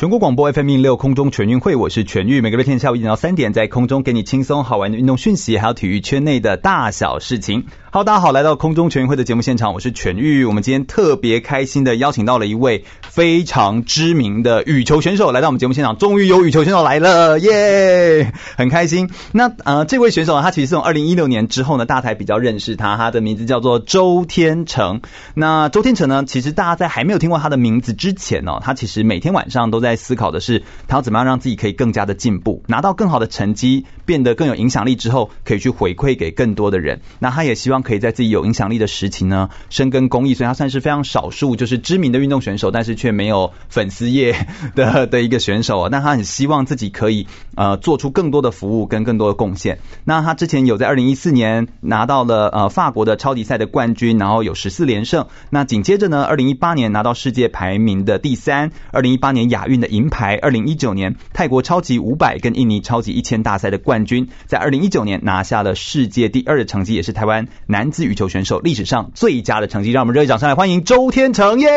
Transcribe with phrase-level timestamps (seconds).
[0.00, 7.66] 全国广播 FM 一六空中全运会，我是全玉，每个月天下午一点到三点，在空中给你轻松好玩的运动讯息，还有体育圈内的大小事情。
[7.90, 10.46] 好，大家好，来到空中全运会的节目现场，我是全玉。
[10.46, 19.10] 我们今天特别开心的邀请到了一位非常知名的羽球选手来到我们节目现场，终于有羽球选手来了，耶，很开心。
[19.32, 25.02] 那呃，这位选手呢，他其实从二零一六年之后呢，大台比较认识他，他的名字叫做周天成。
[25.34, 29.89] 那周天成呢，其实大家在还没有听过他的名字之前呢、他其实每天晚上都在。
[29.90, 37.00] 在思考的是，他要怎么样让自己可以更加的进步，拿到更好的成绩，变得更有影响力之后，可以去回馈给更多的人。
[37.18, 40.34] 那他也希望可以在自己有影响力的时期呢，深耕公益。
[40.34, 45.88] 所以他算是非常少数，就是知名的运动选手，但是却没有粉丝业的的一个选手。
[45.90, 49.80] 那他很希望自己可以呃做出更多的服务跟更多的贡献。
[50.04, 55.26] 那他之前有在二零一四年拿到了呃法国的超级赛的冠军，然后有十四连胜。
[55.50, 69.90] 那紧接着呢，二零一八年拿到世界排名的第三，二零一八年亚运的银牌，二零一九年泰国超级五百跟印尼超级一千大赛的冠军，在二零一九年拿下了世界第二的成绩，也是台湾男子羽球选手历史上最佳的成绩。
[69.90, 71.68] 让我们热烈掌声来欢迎周天成耶！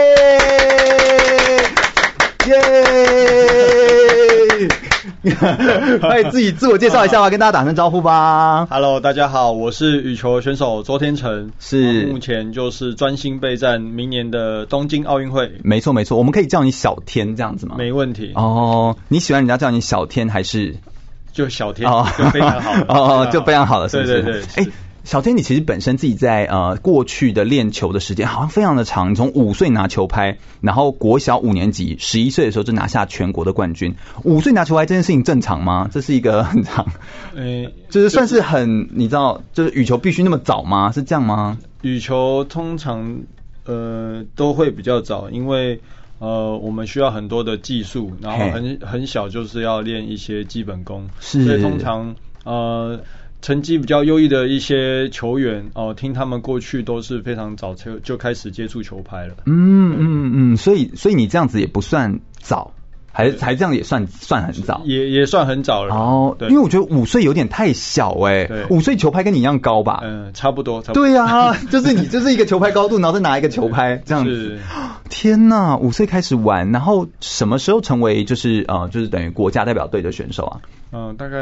[2.47, 2.53] 耶！
[5.99, 8.65] 可 以自己自我介绍一下吧，跟大家打声招呼吧。
[8.69, 15.53] Hello，大家好，我是羽球选手周天成，是目前就是专心备战明年的东京奥运会。
[15.63, 17.75] 没错没错，我们可以叫你小天这样子吗？
[17.77, 18.33] 没问题。
[18.35, 20.75] 哦，你喜欢人家叫你小天还是
[21.31, 21.89] 就小天？
[21.89, 22.73] 哦，就非常好。
[22.89, 24.21] 哦，就非常好了，是不是？
[24.21, 24.63] 对对对。
[24.63, 24.67] 哎。
[25.03, 33.95] 小天，你其实本身自己在呃过去的练球的时间好像非常的长，你从五岁拿球拍，然后国小五年级，十一岁的时候就拿下全国的冠军。
[34.23, 35.89] 五岁拿球拍这件事情正常吗？
[35.91, 36.87] 这是一个很长，
[37.35, 40.93] 呃，就是算是很，你知道，就是羽球必须那么早吗？
[40.93, 41.57] 是这样吗？
[41.81, 43.23] 羽球通常
[43.65, 45.81] 呃都会比较早，因为
[46.19, 53.01] 呃我们需要很多的技术，然后很很小就是要练一些基本功，是，所以通常呃。
[53.43, 59.35] 成绩比较优异的一些球员哦、呃，听他们过去都是非常早就就开始接触球拍了。
[59.45, 62.71] 嗯嗯嗯，所以所以你这样子也不算早，
[63.11, 65.93] 还还这样也算算很早，也也算很早了。
[65.93, 69.99] 哦，对，因为我觉得五岁有点太小哎、欸，五岁球拍跟你一样高吧？
[70.05, 70.81] 嗯，差不多。
[70.81, 74.57] 差不多对呀、啊， 就是你就是一个球拍高度，然后再拿一个球拍这样子。
[75.09, 80.61] 天呐，五岁开始玩，然后什么时候成为就是呃就是等于国家代表队的选手啊？
[80.95, 81.37] 嗯，大概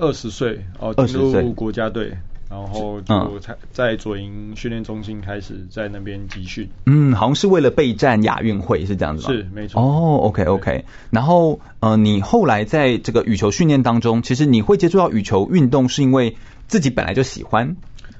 [0.00, 2.16] 二十岁哦，进入国家队，
[2.48, 6.66] 然后就才在左营训练中心开始在那边集训。
[6.86, 9.28] 嗯，好像是为了备战亚运会是这样子吧？
[9.30, 9.82] 是，没错。
[9.82, 10.86] 哦，OK OK。
[11.10, 16.34] 然后呃，你后来在这个羽球训练当中，其实你会接触到羽球运动，是因为
[16.66, 17.76] 自己本来就喜欢，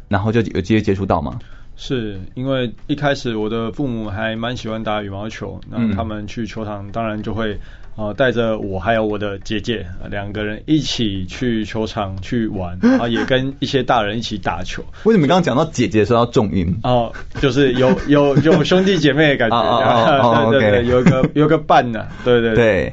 [0.09, 1.39] 然后就有机会接触到吗？
[1.77, 7.59] 是因为一开始我的父母还蛮喜欢打羽毛球，那他们去球场当然就会。
[7.97, 14.85] 啊，带着我还有我的姐姐两个人一起去球场去玩， 然后也跟一些大人一起打球。
[15.05, 16.77] 为什么刚刚讲到姐姐说要重音？
[16.83, 22.93] 哦，就是有有有兄弟姐妹的感觉， 哦 对对对，有个有个伴呢，对对对，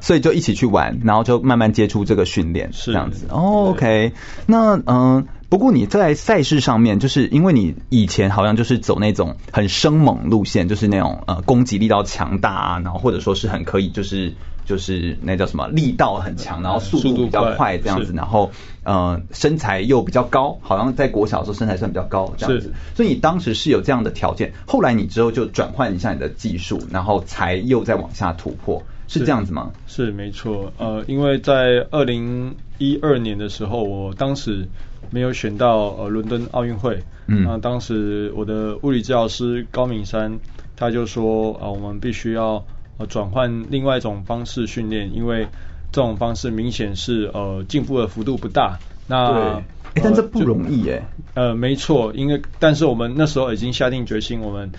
[0.00, 3.26] 所以就一起去玩，然后就慢慢接触这个训练，是这样子。
[3.30, 4.12] 哦，OK，
[4.46, 5.26] 那嗯。
[5.48, 14.34] 不过你在赛事上面，就是因为你以前好像就是走那种很生猛路线，就是那种呃攻击力道强大啊，然后或者说是很可以就是
[14.66, 18.50] 就是那叫什么力道很强，然后速度比较快这样子，然后
[18.82, 29.70] 呃身材又比较高，好像在国小的时候身材算比较高这样子，所以你当时是有这样的条件，后来你之后就转换一下你的技术，然后才又再往下突破，是这样子吗？
[29.86, 34.68] 是，是没错，呃，因为在二零一二年的时候，我当时。
[35.10, 40.38] 没有选到呃伦敦奥运会，嗯，那当时我的物理治疗师高敏山
[40.76, 42.64] 他就说啊、呃，我们必须要
[42.98, 45.46] 呃转换另外一种方式训练，因为
[45.92, 48.78] 这种方式明显是呃进步的幅度不大。
[49.06, 49.62] 那
[49.94, 51.02] 但这不容易耶。
[51.34, 54.70] 呃，没错，因为但是我们那时候已经下定决心，我们。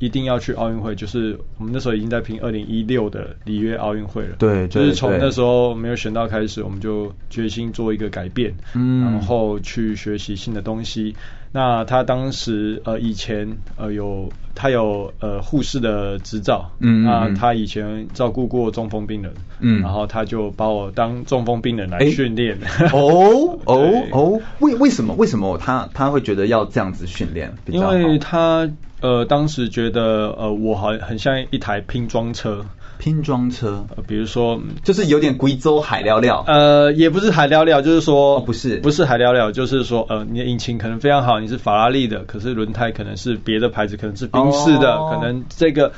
[0.00, 4.36] 一定要去奥运会，就是我们那时候已经在拼二零一六的里约奥运会了。
[4.38, 11.14] 对，就是从那时候没有选到开始，我们就决心做一个改变，嗯，然后去学习新的东西。
[11.52, 22.56] 那他当时呃以前呃有他有呃护士的执照，嗯，那他以前照顾过中风病人，嗯，然后他就把我当中风病人来训练。
[22.92, 27.52] 哦 哦哦，为为什么为什么他他会觉得要这样子训练？
[27.66, 28.70] 因为他。
[29.00, 32.64] 呃，当时觉得呃，我好很像一台拼装车。
[32.98, 45.92] 拼装车，呃，比如说，就是有点贵州海料料，呃，也不是海料料，就是说，哦、不是，不是海料料，就是说，呃，你的引擎可能非常好，你是法拉利的，可是轮胎可能是别的牌子，可能是宾士的，哦、可能这个，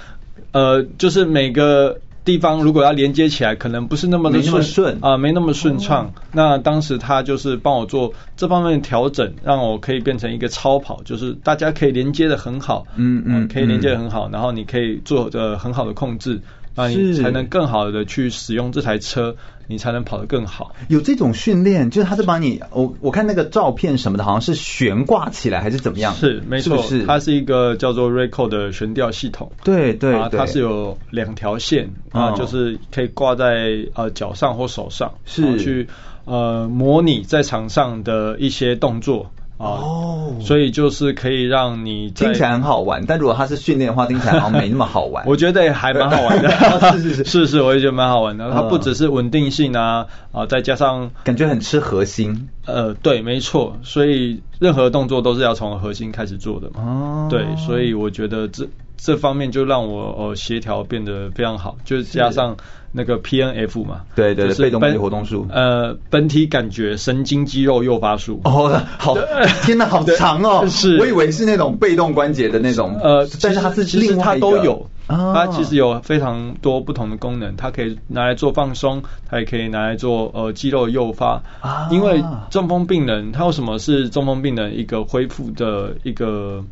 [0.53, 6.07] 呃，就是每个地方如果要连接起来，可能不是那么的顺啊，没那么顺畅。
[6.07, 16.41] 哦、那当时他就是帮我做这方面的调整，让我可以变成一个超跑，就是大家可以连接的很好，嗯嗯、呃，可以连接的很好，嗯、然后你可以做的很好的控制。
[16.75, 19.37] 那你才能更好的去使用这台车，
[19.73, 20.75] 你才能跑得更好。
[20.89, 26.15] 有这种训练，就是他是把你，我我看那个照片什么的，好像是悬挂起来还是怎么样？
[26.15, 29.51] 是，没错，是，它是一个叫做 Rayco 的悬吊系统。
[29.65, 35.89] 对对，啊，它是有两条线啊，就是可以挂在呃脚上或手上，是去
[36.27, 39.31] 呃模拟在场上的一些动作。
[39.63, 45.25] 哦，所以就是可以让你听起来很好玩，但如果它是训练的话，听起来好像没那么好玩。
[45.27, 46.51] 我觉得还蛮好玩的，
[46.99, 48.51] 是是是 是是，我也觉得蛮好玩的。
[48.51, 52.49] 它不只是稳定性啊啊，再加上感觉很吃核心。
[52.67, 56.83] 呃，对，没错，所以任何动作都是要从核心开始做的嘛。
[56.83, 58.69] 哦，对，所以我觉得这
[59.03, 62.57] 这方面就让我呃协调变得非常好，就是加上。
[62.95, 68.43] 那个 P N F 嘛，对对，被动本体活动术，呃，本体感觉神经肌肉诱发术。
[68.45, 68.69] 哦，
[68.99, 69.17] 好，
[69.65, 70.67] 天哪，好长哦！
[70.69, 81.43] 是，我以为是那种被动关节的那种，呃，但是它是另外一个，它都有，它其实有非常多不同的功能，它可以拿来做放松，它也可以拿来做呃肌肉诱发。
[81.63, 86.63] 啊，因为中风病人，他有什么是中风病人一个恢复的一个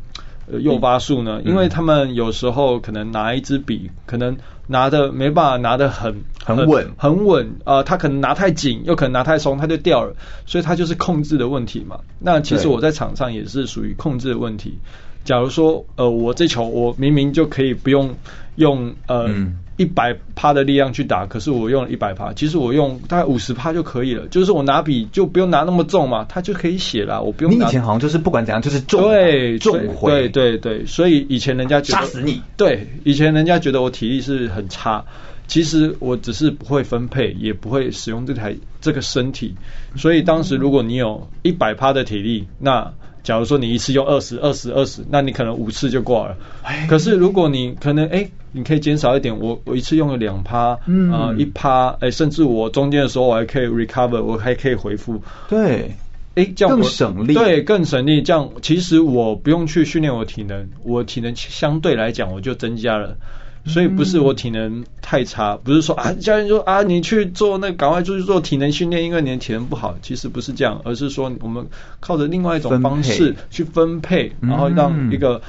[0.58, 1.40] 诱发术呢？
[1.44, 4.36] 因为他们有时候可能拿一支笔，可能。
[4.72, 10.14] 拿的没办法拿得很很稳很稳呃，他可能拿太紧，又可能拿太松，他就掉了，
[10.46, 11.98] 所以他就是控制的问题嘛。
[12.20, 14.78] 那其实我在场上也是属于控制的问题。
[15.24, 18.14] 假如说呃，我这球我明明就可以不用
[18.54, 19.26] 用呃。
[19.26, 24.28] 嗯一百趴的力量去打，可是我用了一百趴，其实我用大概五十趴就可以了。
[24.28, 27.22] 就是我拿笔就不用拿那么重嘛，它就可以写了。
[27.22, 27.50] 我不用。
[27.50, 30.84] 你以前好像就是不管怎样就是重，对重回，对对对。
[30.84, 35.02] 所以以前人家觉得杀死你，对，以前人家觉得我体力是很差，
[35.46, 39.54] 其实我只是不会分配，也不会使用这台这个身体。
[39.96, 42.92] 所以当时如果你有一百趴的体力，那
[43.30, 46.36] 假如说你一次用二十二十二十，那你可能五次就挂了。
[46.88, 48.28] 可是如果你可能哎。
[48.52, 55.94] 你可以减少一点，我我一次用了两趴，嗯，呃，一趴，哎，甚至我中间的时候我还可以 recover，我还可以回复，对，
[56.34, 58.22] 哎，这样更省力，对，更省力。
[58.22, 63.16] 这样其实我不用去训练我体能，我体能相对来讲我就增加了，
[63.66, 71.66] 所以不是我体能太差，不是说啊教练说啊你去做那赶快出去做体能训练，因为你的体能不好，其实不是这样，而是说我们
[72.00, 75.40] 靠着另外一种方式去分配，然后让一个。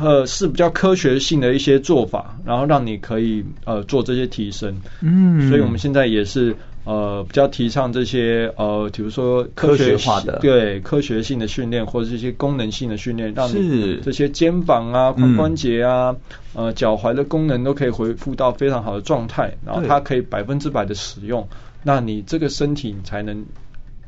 [0.00, 4.80] 呃，是比较科学性的一些做法，然后让你可以呃做这些提升。
[5.00, 6.54] 嗯，所以我们现在也是
[6.84, 10.38] 呃比较提倡这些呃，比如说科学，化的。
[10.40, 16.16] 对科学性的训练，或者一些功能性的训练，让你这些肩膀啊、髋关节啊、
[16.54, 21.48] 嗯、呃脚踝的功能都可以恢复到非常好的状态，然后它可以百分之百的使用，
[21.82, 23.44] 那你这个身体你才能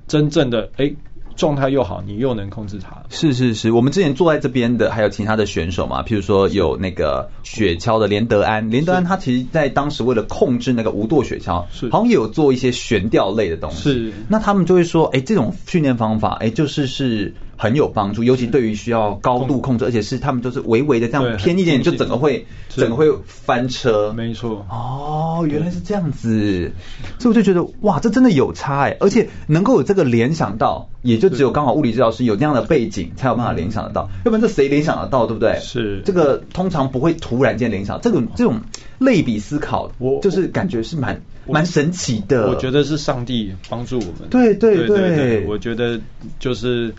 [0.06, 0.94] 真正的哎。
[1.36, 3.02] 状态又好，你又能控制它。
[3.08, 13.82] 是是是，我们之前坐在这边的还有其他的选手嘛，譬如说有那个雪橇的连德安，连德安他其实在当时为了控制那个无舵雪橇，是好像也有做一些悬吊类的东西。
[13.82, 17.34] 是，那他们就会说，哎，这种训练方法，哎，就是是。
[17.56, 24.12] 很有帮助，尤其对于需要高度控制，而且是他们都是微微的这样偏一点，就整个会整个会翻车。
[24.12, 24.66] 没错。
[24.68, 26.72] 哦，原来是这样子，
[27.18, 35.58] 所以我就觉得哇，这真的有差哎，而且能够有这个联想到，也就只有刚好物理治疗师有那样的背景才有办法联想得到，要不然这谁联想得到，对不对？
[35.60, 36.02] 是。
[36.04, 38.60] 这个通常不会突然间联想，这种这种
[38.98, 42.48] 类比思考，我就是感觉是蛮蛮神奇的。
[42.48, 44.28] 我觉得是上帝帮助我们。
[44.30, 46.00] 对对对，我觉得
[46.40, 46.92] 就是。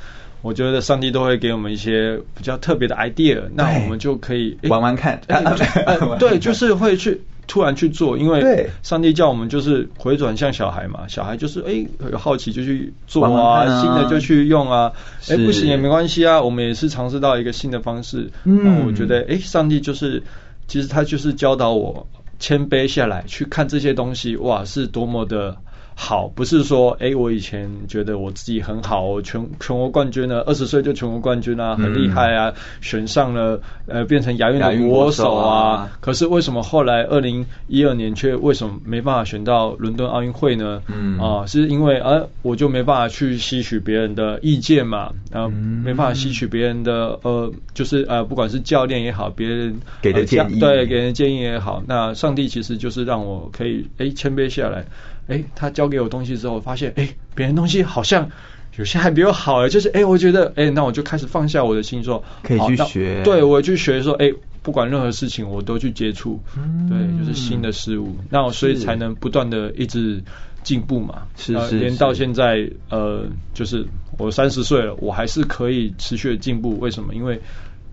[0.43, 5.19] 我觉得上帝都会给我们一些比较特别的 idea，那我们就可以玩玩看。
[6.19, 14.91] 对，就是会去突然去做，因为上帝叫我们就是回转向小孩嘛，小孩就是哎有好奇就去做啊，新的就去用啊，
[15.29, 18.29] 哎不行也没关系啊，我们也是尝试到一个新的方式。
[18.43, 20.21] 嗯，我觉得哎，上帝就是
[20.67, 22.05] 其实他就是教导我
[22.37, 25.55] 谦卑下来去看这些东西，哇，是多么的。
[25.95, 35.53] 好，不是说哎、欸，我以前觉得我自己很好，我全全国冠军了，二十岁就全国冠军啊，很厉害啊，嗯、选上了呃，变成亚运的国手啊。
[35.53, 40.81] 啊可是为什么后来二零一二年却为什么没办法选到伦敦奥运会呢？
[40.87, 54.85] 嗯啊，是因为呃，我就没办法去吸取别人的意见嘛，然后没办法吸取别人的呃，就是呃，不管是教练也好，别人给的建议，对，给人建议也好，那上帝其实就是让我可以哎谦卑下来。
[55.27, 58.29] 哎，他教给我东西之后，发现哎，别人东西好像
[58.77, 70.21] 有些还比我好哎，就是哎，我觉得哎，那我就开始放下我的心，说可以去学，对我去学，说哎，不管任何事情我都去接触，嗯、对，就是新的事物，那我所以才能不断的一直
[70.63, 73.85] 进步嘛，是是，是，连到现在呃，就是
[74.17, 77.13] 我三十岁了，我还是可以持续的进步，为什么？
[77.13, 77.39] 因为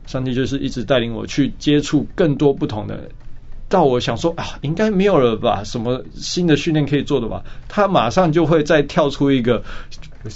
[0.06, 3.08] 上帝就是一直带领我去接触更多不同的。
[3.70, 5.62] 到我想说啊，应该没有了吧？
[5.64, 7.42] 什么新的训练可以做的吧？
[7.68, 9.62] 他马上就会再跳出一个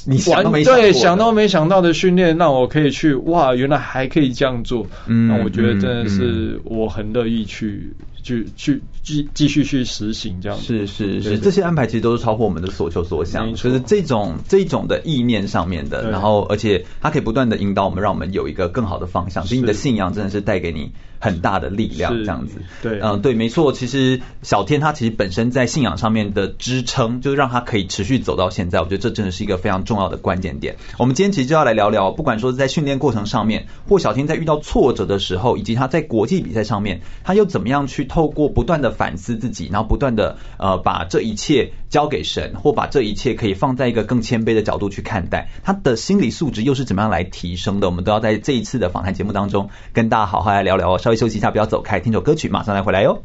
[0.06, 4.86] 你想都没想对想都没想到的训练，让我可以去哇，原来还可以这样做。
[5.06, 7.92] 嗯，那我觉得真的是我很乐意去。
[8.24, 19.44] 去去继继续去实行这样子，是是是，这些安排其实都是超乎我们的所求所想，就是这种这种的意念上面的，然后而且它可以不断的引导我们，让我们有一个更好的方向。
[19.44, 20.92] 所以你的信仰真的是带给你
[21.24, 22.60] 很大的力量，这样子。
[22.82, 23.72] 对，嗯，对，没错。
[23.72, 28.80] 其实小天他其实本身在信仰上面的支撑，就是让他可以持续走到现在。
[28.80, 30.76] 我觉得这真的是一个非常重要的关键点。
[30.98, 38.04] 我们今天其实就要来聊聊，不管说是在训练过程上面，或小天在遇到挫折的时候，以及他在国际比赛上面，他又怎么样去。
[38.14, 47.86] 透过不断的反思自己，然后不断的呃把这一切交给神，或把这一切可以放在一个更谦卑的角度去看待，他的心理素质又是怎么样来提升的？
[47.86, 50.98] 我们都要在这一次的访谈节目当中跟大家好好来聊聊哦。
[50.98, 53.22] 稍微休息一下，不要走开，听首歌曲，马上来回来哟。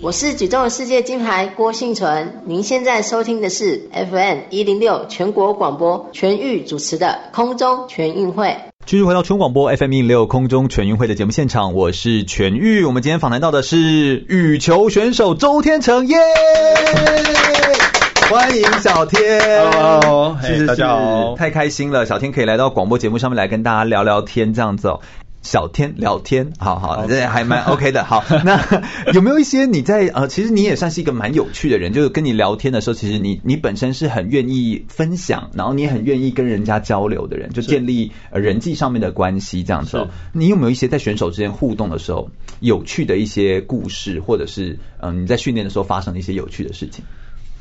[0.00, 8.56] 我是举重世界金牌郭婞淳，您现在收听的是 FM 一零六全国广播全域主持的空中全运会。
[8.84, 12.84] 继续回到全广播 FM 一零六空中全运会的节目现场，我是全玉。
[12.84, 16.16] 我们今天访谈到的是羽球选手周天成，耶！
[18.32, 19.38] 欢迎小天
[19.72, 25.00] ，Hello，是是是，大家好，太开心了，小天可以来到广播节目上面来跟大家聊聊天，这样子哦。
[25.42, 28.04] 小天聊天，好好，这还蛮 OK 的。
[28.04, 40.08] 好， 那有没有一些你在呃，其实你也算是一个蛮有趣的人，就是跟你聊天的时候，其实你你本身是很愿意分享，然后你也很愿意跟人家交流的人，就建立呃人际上面的关系这样子。
[40.32, 47.04] 你有没有一些在选手之间互动的时候有趣的一些故事，或者是嗯、呃、你在训练的时候发生的一些有趣的事情？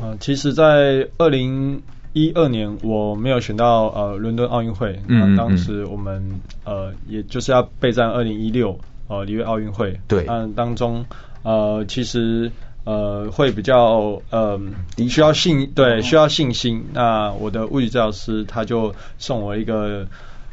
[0.02, 1.82] 嗯、呃，其实，在二零。
[2.14, 8.78] 一二年我没有选到呃伦敦奥运会，嗯，当时我们呃也就是要备战二零一六
[9.08, 11.06] 呃里约奥运会，对，嗯当中
[11.44, 12.52] 呃其实
[12.84, 14.60] 呃会比较呃
[15.08, 20.06] 需要信对需要信心，那我的物理治疗师他就送我一个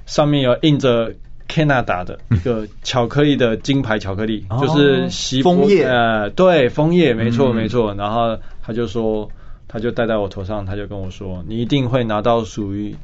[0.07, 1.13] 上面有印着
[1.49, 5.85] Canada 的一个巧克力的金牌巧克力，嗯、就是西枫叶。
[5.89, 9.29] 呃对枫叶没错没错，然后他就说。
[9.69, 12.97] 他就戴在我头上，他就跟我说：“你一定会拿到属于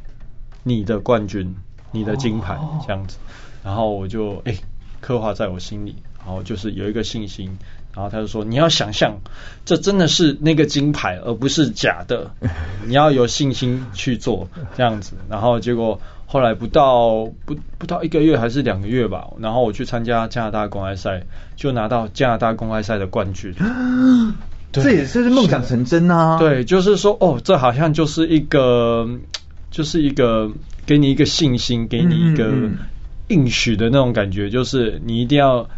[0.62, 1.54] 你的冠军，
[1.92, 3.18] 你的金牌这样子。”
[3.62, 4.58] 然后我就哎、欸、
[5.00, 7.58] 刻画在我心里，然后就是有一个信心。
[7.94, 9.18] 然后他就说：“你要想象，
[9.64, 12.32] 这真的是那个金牌，而不是假的。
[12.86, 21.22] 你要有信心去做这样子。”然后结果后来不到不不到一个月还是两个月吧，然后我去参加加拿大公开赛，
[21.54, 23.54] 就拿到加拿大公开赛的冠军。
[24.74, 26.38] 对这也是梦想成真啊！
[26.38, 29.08] 对，就是说，哦，这好像就是一个，
[29.70, 30.50] 就是一个
[30.84, 32.52] 给你一个信心，给你一个
[33.28, 35.68] 应许的那种感觉，嗯嗯，就是你一定要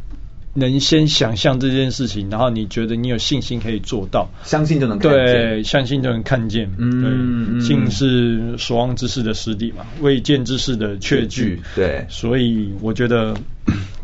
[0.54, 6.70] 能先想象这件事情，然后你觉得你有信心可以做到，相信就能对，相信就能看见。
[6.78, 11.60] 嗯，信是所望之事的实底嘛，未见之事的确据。
[11.74, 13.34] 对，所以我觉得。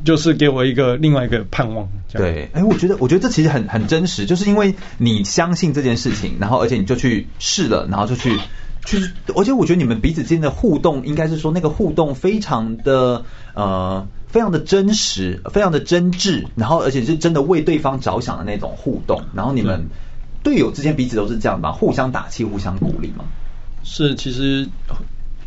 [0.05, 1.89] 就是给我一个另外一个盼望。
[2.13, 8.37] 对，哎，我觉得，我觉得这其实很很真实，就是因为你相信这件事情，然后而且你就去试了，然后就去
[8.85, 19.87] 就是，而且我觉得你们彼此之间的互动，应该是说那个互动非常的呃，非常的真实，非常的真挚，然后而且是真的为对方着想的那种互动，然后你们
[20.43, 23.25] 队友之间彼此都是这样吧，互相打气，互相鼓励嘛。
[23.85, 24.69] 是，其实。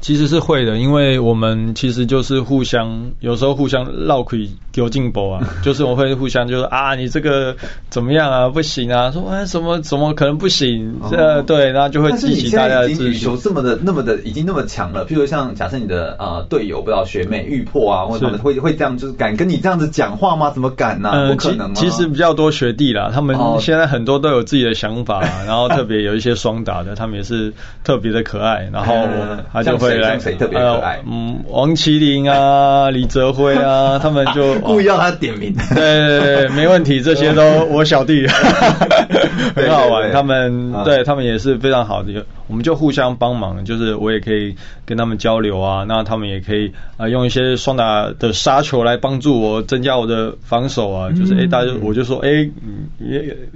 [0.02, 4.38] 其实是会的，因为我们其实就是互相，有时候互相绕开
[4.72, 7.56] 丢进步啊， 就是我会互相就是啊，你这个
[7.90, 11.00] 怎么样啊，不行啊，说哎什么怎么可能不行？
[11.10, 13.08] 这、哦、对，然后就会激起大家的自信。
[13.08, 20.52] 羽球这么的那么的已经那么强了，譬如像假设你的呃队友不知道学妹玉破啊，或者会会这样就是敢跟你这样子讲话吗？
[20.52, 21.18] 怎么敢呢、啊？
[21.18, 21.74] 嗯、不可能吗？
[21.76, 27.52] 其实比较多学弟啦，他们现在很多都有自己的想法，哦、然后特别有一些双打的，他们也是
[27.84, 28.94] 特别的可爱，然后
[29.52, 29.85] 他就会。
[29.94, 31.00] 来谁特别可爱？
[31.08, 35.54] 嗯，王麒麟啊， 李泽辉啊，他们就 故意要他点名。
[35.74, 38.26] 对对对，没问题，这些都我小弟，
[39.56, 40.12] 很好玩。
[40.12, 52.50] 他们对他们也是非常好的，我们就互相帮忙，就是我也可以跟他们交流啊，那他们也可以啊用一些双打的杀球来帮助我增加我的防守啊，就是哎大家我就说哎，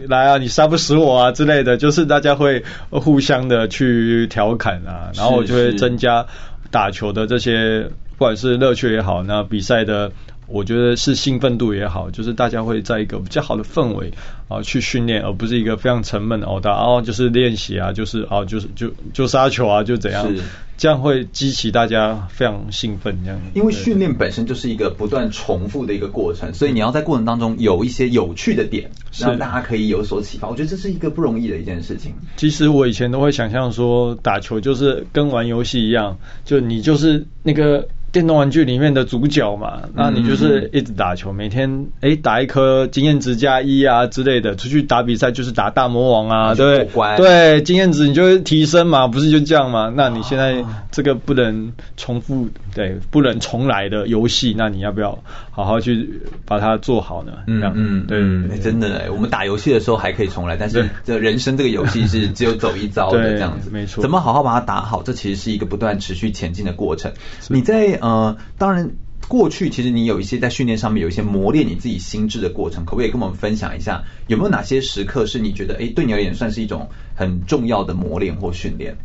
[0.07, 6.25] 来啊，你杀不死我啊之类的，就是大家会互相的去调侃啊，然后我就会增加。
[6.71, 10.11] 打球的这些，不管是乐趣也好，那比赛的，
[10.51, 14.11] 我觉得是兴奋度也好，就是大家会在一个比较好的氛围
[14.47, 20.41] 啊去训练，而不是一个非常沉闷的哦，打哦就是练习啊，就是哦就是就就杀球啊，就怎样，是
[20.77, 23.39] 这样会激起大家非常兴奋这样。
[23.53, 28.89] 因为训练本身就是一个不断重复的一个过程，所以你要在过程当中有一些有趣的点，
[29.19, 30.47] 让大家可以有所启发。
[30.47, 32.13] 我觉得这是一个不容易的一件事情。
[32.37, 37.87] 其实我以前都会想象说，打球就是跟玩游戏一样，就你就是那个。
[38.11, 46.85] 电动玩具里面的主角嘛，那你就是一直打球，每天哎、欸、打一颗经验值加一啊之类的，出去打比赛就是打大魔王啊，对
[47.17, 49.93] 对，经验值你就会提升嘛，不是就这样嘛？
[49.95, 55.17] 那你现在这个不能重复，对，不能重来的游戏，那你要不要
[55.51, 57.33] 好好去把它做好呢？
[57.47, 64.01] 嗯嗯，对，对欸、真的哎，我们打游戏的时候还可以重来，但是这人生这个游戏是只有走一遭的这样子，没错。
[64.01, 65.03] 怎么好好把它打好？
[65.03, 67.11] 这其实是一个不断持续前进的过程。
[67.49, 67.99] 你在。
[68.01, 68.91] 呃，当然，
[69.27, 74.03] 过去其实你有一些在训练上面有一些磨练你自己心智的过程，可不可以跟我们分享一下？
[74.27, 78.95] 有没有哪些时刻是你觉得，哎，对你而言算是一种很重要的磨练或训练？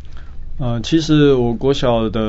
[0.58, 2.20] 呃，其实我国小的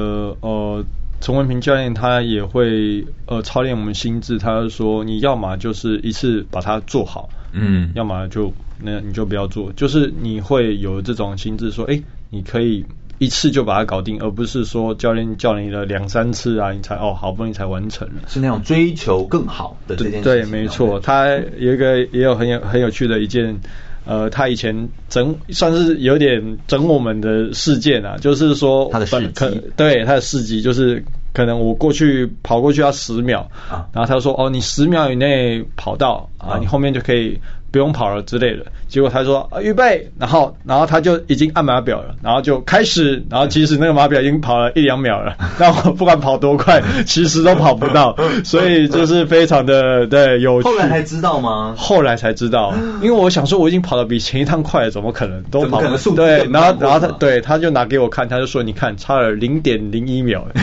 [0.42, 0.84] 呃
[1.22, 12.86] 陈文平教练他也会呃操练我们心智，他说你要么就是一次把它做好，嗯，要么就那你就不要做，就是你会有这种心智说，哎，你可以。
[13.18, 18.16] 一次就把它搞定，而不是说教练叫你了两三次啊，你才哦好不容易才完成了。
[18.28, 20.24] 是那种追求更好的这件事情。
[20.24, 21.00] 对，没错。
[21.00, 23.58] 他有一个也有很有很有趣的一件，
[24.06, 37.40] 呃，他以前整算是有点整我们的事件啊，就是说他的事迹，对他的事迹就是可能我过去跑过去要十秒啊，然后他说哦，你十秒以内跑到啊，你后面就可以。
[37.76, 50.70] 不用跑了之类的，结果他说预备，然后然后他就已经按码表了，然后就开始，然后其实那个码表已经跑了一两秒了，那我不管跑多快，其实都跑不到，所以就是非常的对有趣。
[50.70, 51.76] 后来才知道吗？
[51.78, 60.48] 后来才知道，因为我想说我已经跑得比前一趟快了，怎么可能都跑不可能对，然后然后他对他就拿给我看，他就说你看差了零点零一秒，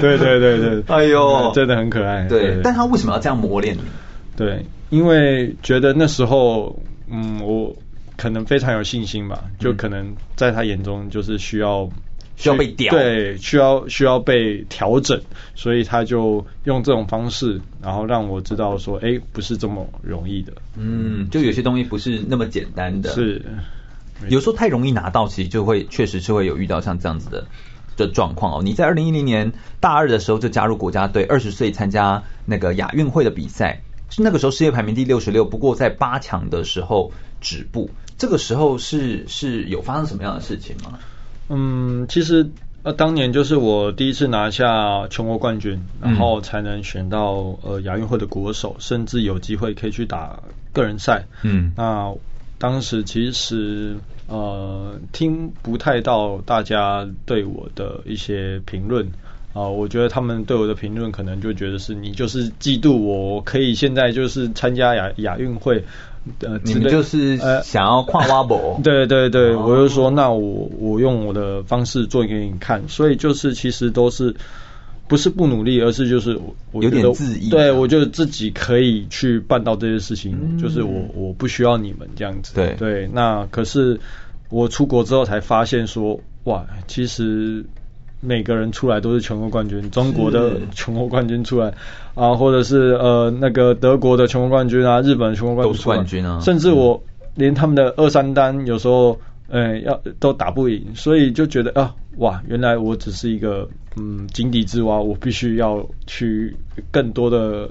[0.00, 2.28] 对对对对，哎呦，真的很可爱。
[2.28, 3.80] 对，但他为什么要这样磨练你？
[4.44, 4.64] 对。
[4.90, 6.76] 因为觉得那时候，
[7.08, 7.76] 嗯，我
[8.16, 11.88] 可能非常有信心吧，就可能在他眼中就是需要
[12.34, 15.22] 需要被调，对，需要需要被调整，
[15.54, 23.40] 所以他就用这种方式，然后让我知道说，哎，不是这么容易的，嗯，就有些东西不是那么简单的，是，
[24.28, 27.46] 有时候太容易拿到，其实就会确实是会有遇到像这样子的
[27.96, 28.60] 的状况哦。
[28.64, 33.82] 你在二零一零年大二的时候就加入国家队，二十岁参加那个亚运会的比赛。
[34.10, 37.90] 是那个时候世界排名第六十六，不过在八强的时候止步。
[38.18, 40.98] 这个时候是是有发生什么样的事情吗？
[41.48, 42.50] 嗯，其实
[42.82, 50.42] 呃当年就是我第一次拿下全国冠军，然后才能选到呃亚运会的国手，甚至有机会可以去打
[50.72, 51.24] 个人赛。
[51.42, 52.14] 嗯，那
[52.58, 53.96] 当时其实
[54.26, 59.10] 呃听不太到大家对我的一些评论。
[59.52, 65.84] 啊、呃，我觉得他们对我的评论可能就觉得是你就是嫉妒我，可以现在就是参加亚亚运会，
[66.40, 74.36] 呃，你们就是想要跨挖博， 呃，对对对，哦、我就说那我我用我的方式做给你看，所以就是其实都是
[75.08, 76.38] 不是不努力，而是就是
[76.70, 82.76] 我有点自意，对我觉得自己可以去办到这些事情，嗯、就是我我不需要你们这样子，对。
[82.78, 83.98] 对，那可是
[84.48, 87.64] 我出国之后才发现说，哇，其实。
[88.20, 91.72] 每个人出来都是全国冠军，中国的全国冠军出来
[92.14, 97.02] 啊，或者是呃那个德国的全国冠军啊，日本的全国冠军都是冠军啊，甚至我
[97.34, 106.54] 连他们的二三单有时候呃，要都打不赢，所以就觉得啊，哇，原来我只是一个嗯井底之蛙，我必须要去
[106.90, 107.70] 更多的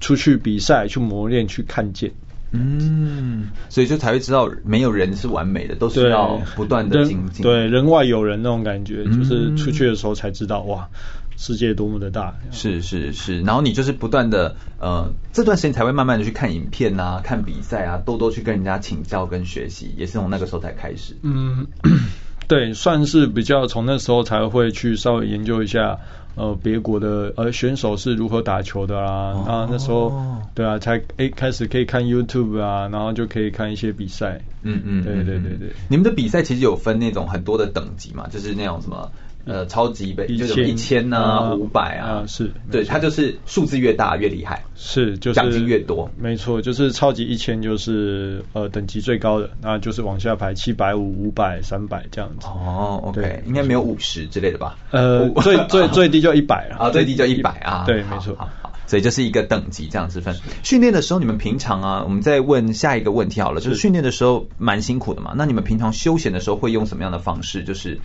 [0.00, 2.10] 出去比赛，去磨练，去看见。
[2.52, 7.42] 嗯，所以就才会知道，没有人是完美的，都是要不断的精进。
[7.44, 10.88] 对，人外有人那种感觉，就是出去的时候才知道，哇，
[11.36, 12.34] 世界多么的大。
[12.50, 21.16] 是是是，然后你就是不断的，呃，这段时间才会慢慢的去看影片啊，看比赛啊，多多去跟人家请教跟学习，也是从那个时候才开始。
[21.22, 21.68] 嗯，
[22.48, 26.00] 对，算是比较从那时候才会去稍微研究一下。
[26.34, 29.32] 呃，别国的呃选手是如何打球的啊？
[29.32, 30.12] 哦、啊，那时候
[30.54, 34.40] 对啊，才诶、欸、开始可以看 YouTube 啊，然后就可以看一些比赛。
[34.62, 35.72] 嗯嗯，对对对对。
[35.88, 39.10] 你们的比赛其实有分那种很多的等级嘛，就是那种什么
[39.44, 46.10] 呃超级杯，就是一千呐、五百啊，是对，它就是数字越大越厉害，是就是奖金越多。
[46.18, 52.46] 没错，就是超级一千就是呃等级最高的，那就是往下排七百五、五百、三百这样子。
[52.46, 54.76] 哦，OK，应该没有五十之类的吧？
[54.90, 57.84] 呃，最最最低就一百啊，最低就一百啊。
[57.88, 58.34] 对，没错。
[58.36, 58.50] 好，
[58.86, 60.36] 所以就是一个等级这样子分。
[60.62, 67.64] 训练的时候，你们平常啊，我们再问下一个问题好了，就是训练的时候蛮辛苦的嘛，那你们平常休闲的时候会用什么样的方式？
[67.64, 67.98] 就是。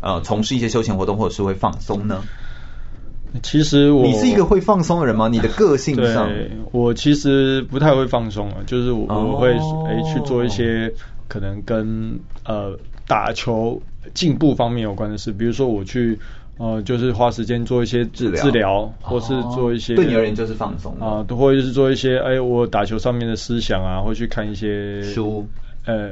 [0.00, 2.22] 呃，从事一些休闲活动，或者是会放松呢？
[3.44, 5.28] 其实我，你是一个会放松的人吗？
[5.28, 8.56] 你的个性上，对，我其实不太会放松啊。
[8.66, 10.92] 就是我，我会诶、哦欸、去做一些
[11.28, 13.80] 可能跟呃打球
[14.14, 16.18] 进步方面有关的事，比如说我去
[16.58, 25.46] 呃就是花时间做一些治疗，治疗，或是做一些、哦、对你而言就是放松啊，或者是做一些哎、欸、我打球上面的思想啊，或去看一些书，
[25.84, 26.10] 呃。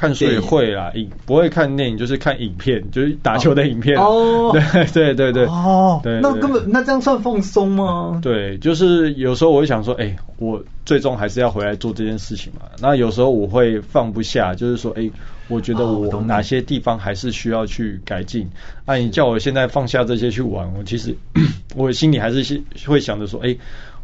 [0.00, 3.98] 看书也会啦，影不会看电影，就是看影片，就是打球的影片。
[3.98, 5.44] 哦， 对对对对。
[5.44, 8.18] 哦，对，那根本那这样算放松吗？
[8.22, 12.62] 对，就是有时候我会想说，哎，我最终还是要回来做这件事情嘛。
[12.80, 15.10] 那有时候我会放不下，就是说，哎，
[15.48, 18.48] 我觉得我哪些地方还是需要去改进。
[18.86, 21.14] 那你叫我现在放下这些去玩，我其实
[21.76, 23.54] 我心里还是会想着说，哎。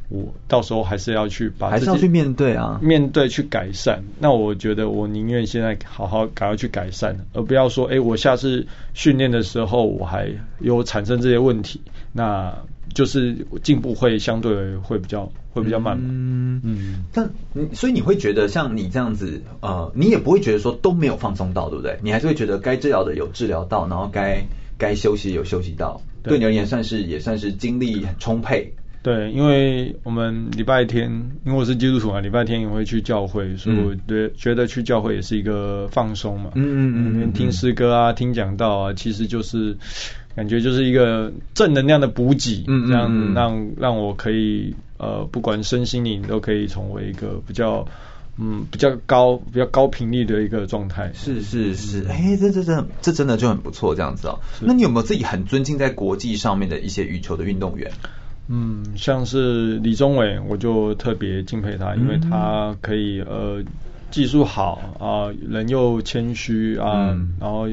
[0.09, 4.05] 我到时候还是要去把，还是要去面对啊，面对去改善。
[4.21, 11.81] 那我觉得我宁愿现在好好赶快去改善，而不要说，哎，我下次训练的时候我还有产生这些问题，
[12.13, 12.57] 那
[12.95, 15.99] 就是进步会相对会比较会比较慢。
[16.01, 17.05] 嗯嗯。
[17.13, 17.31] 但
[17.75, 21.99] 所以你会觉得像你这样子，呃，你也不会觉得说都没有放松到，对不对？
[22.03, 24.47] 你还是会觉得该治疗的有治疗到，然后该
[24.79, 28.73] 该休息有休息到，对，对你而言算是也算是精力很充沛。
[29.07, 31.09] 对，因为我们礼拜天，
[31.45, 36.51] 因为我是基督徒嘛，礼拜天也会去教会，所以我觉觉得去教会也是一个放松嘛。
[36.57, 39.79] 嗯嗯嗯，听诗歌啊，听讲道啊，其实就是
[40.35, 47.87] 感觉就是一个正能量的补给，嗯，这样让让我可以呃，不管身心灵都可以成为一个比较
[48.39, 51.13] 嗯比较高比较高频率的一个状态。
[51.15, 54.41] 是是是，哎，这这这这真的就很不错，这样子哦。
[54.61, 57.93] 那你有没有自己很尊敬在国际上面的一些羽球的运动员？
[58.49, 63.63] 嗯，像是李宗伟，我就特别敬佩他，因为他可以呃
[64.11, 67.69] 技术好啊，人又谦虚啊，嗯、然后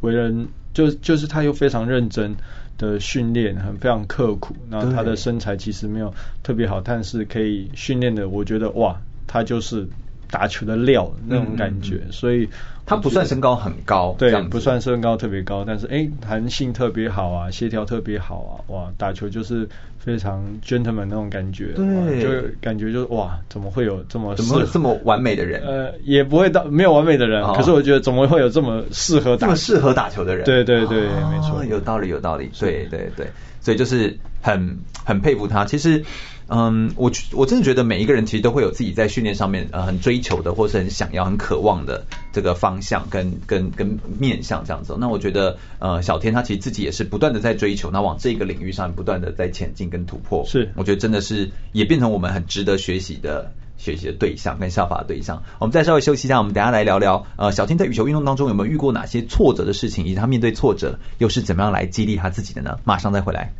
[0.00, 2.36] 为人就就是他又非常认真
[2.76, 9.88] 的训练，很非常刻苦，然后他的身材其实没有特别好，但是可以训练的，我觉得哇，他就是。
[10.30, 12.46] 打球的料那种感觉，嗯、所以
[12.84, 19.66] 他不算身高很高，对，不算身高特别高，但是哎，弹性特别好啊，协调特别好啊，哇，打球就是
[20.08, 25.60] 非常 gentleman 那种感觉，对，就感觉就是哇，怎么会有这么怎么这么完美的人？
[25.66, 30.46] 呃，也不会到没有完美的人，哦、可是我觉得怎么会有这么适合打这么适合打球的人？
[30.46, 33.26] 对对对，哦、没错，有道理有道理，对对对，
[33.60, 36.02] 所以就是很很佩服他，其实。
[36.50, 44.96] 嗯，我我真的觉得每一个人其实都会有自己在训练上面呃很追求的，或是很想要、很渴望的这个方向跟跟跟面向这样子。
[44.98, 50.44] 那我觉得呃小天他其实自己也是不断的在追求，那往这个领域上不断的在前进跟突破。
[50.46, 55.42] 是，我觉得真的是也变成我们很值得学习的学习的对象跟效法的对象。
[55.58, 62.78] 我们再稍微休息一下，我们等下来聊聊呃小天在羽球运动当中有没有遇过哪些挫折的事情，以及他面对挫折又是怎么样来激励他自己的呢？
[62.84, 63.52] 马上再回来。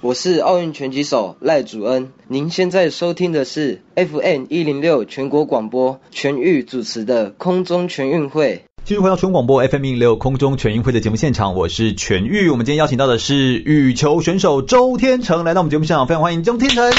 [0.00, 8.64] 我是奥运拳击手赖祖恩，您现在收听的是 FM 一零六全国广播全域主持的空中全运会。
[8.84, 12.50] 继续回到全国广播 FM 一零六空中全运会的节目现场，我是全玉。
[12.50, 16.92] 我们今天邀请到的是羽球选手周天成来到我们节目现场，非常欢迎周天成耶！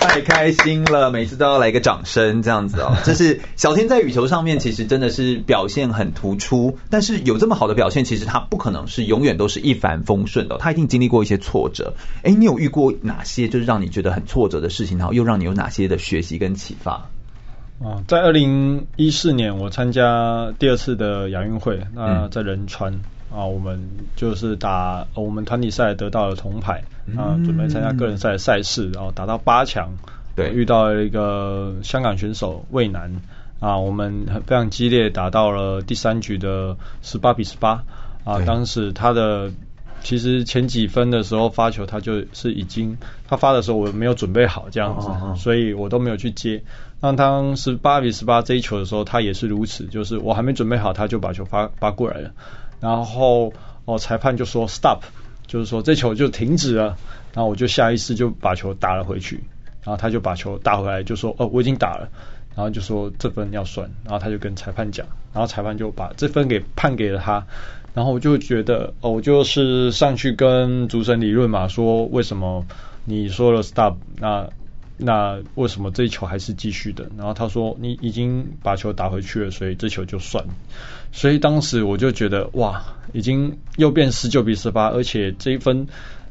[0.00, 2.96] 太开心了，每次都要来一个掌声，这样子哦。
[3.04, 11.92] 这是小天在羽球上面其实真的是表现很突出，但是有这么好的表现，其实他不可能是永远都是一帆风顺的，他一定经历过一些挫折。
[12.22, 17.10] 哎，你有遇过哪些就是让你觉得很挫折的事情，然后又让你有哪些的学习跟启发？
[17.82, 29.90] 啊，在二零一四年我参加第二次的亚运会，那在仁川、嗯、啊，我们就是打我们团体赛得到了铜牌、嗯、啊，准备参加个人赛的赛事，然后打到八强，
[30.34, 33.22] 对，遇到了一个香港选手魏楠
[33.60, 37.84] 啊，我们非常激烈，打到了第三局的十八比十八
[38.24, 39.50] 啊，当时他的。
[40.00, 46.62] 其实前几分的时候发球，他就是已经他发的时候我没有准备好这样子，所以我都没有去接。
[47.00, 52.30] 那当十八比十八这一球的时候，他也是如此，就是我还没准备好，他就把球发发过来了。
[52.80, 53.52] 然后
[53.84, 55.02] 哦，裁判就说 stop，
[55.46, 56.96] 就是说这球就停止了。
[57.34, 59.36] 然后我就下意识就把球打了回去，
[59.84, 62.08] 然后他就把球打回来，就说哦我已经打了，
[62.56, 67.46] 然后就说这分要算，然后他就跟裁判讲，然后裁判就把这分给判给了他。
[67.94, 72.64] 然后我就觉得，哦，我就是上去跟主审理论嘛，说为什么
[73.04, 74.48] 你说了 stop，那
[74.98, 77.08] 那为什么这一球还是继续的？
[77.16, 80.44] 然后他说你已经把球打回去了，所以这球就算。
[81.12, 85.86] 所以当时我就觉得，哇，已经又变十九比十八，而且这一分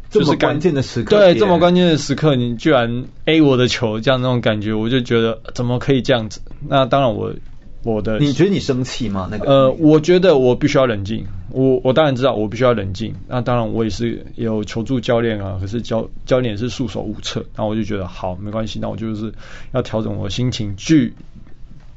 [0.10, 6.42] 就是关键的时刻，对，这么关键的时刻，你居然 A 我的球，这样那种感觉，我就觉得怎么可以这样子？
[6.68, 7.34] 那当然我。
[7.84, 9.28] 我的，你觉得你生气吗？
[9.32, 11.26] 那个，呃，我觉得我必须要冷静。
[11.52, 13.16] 我我当然知道我必须要冷静。
[13.28, 17.40] 那当然我也是有求助教练啊，可是教教练也是束手无策。
[17.56, 19.34] 然后我就觉得好，没关系，那我就是
[19.72, 21.14] 要调整我的心情，去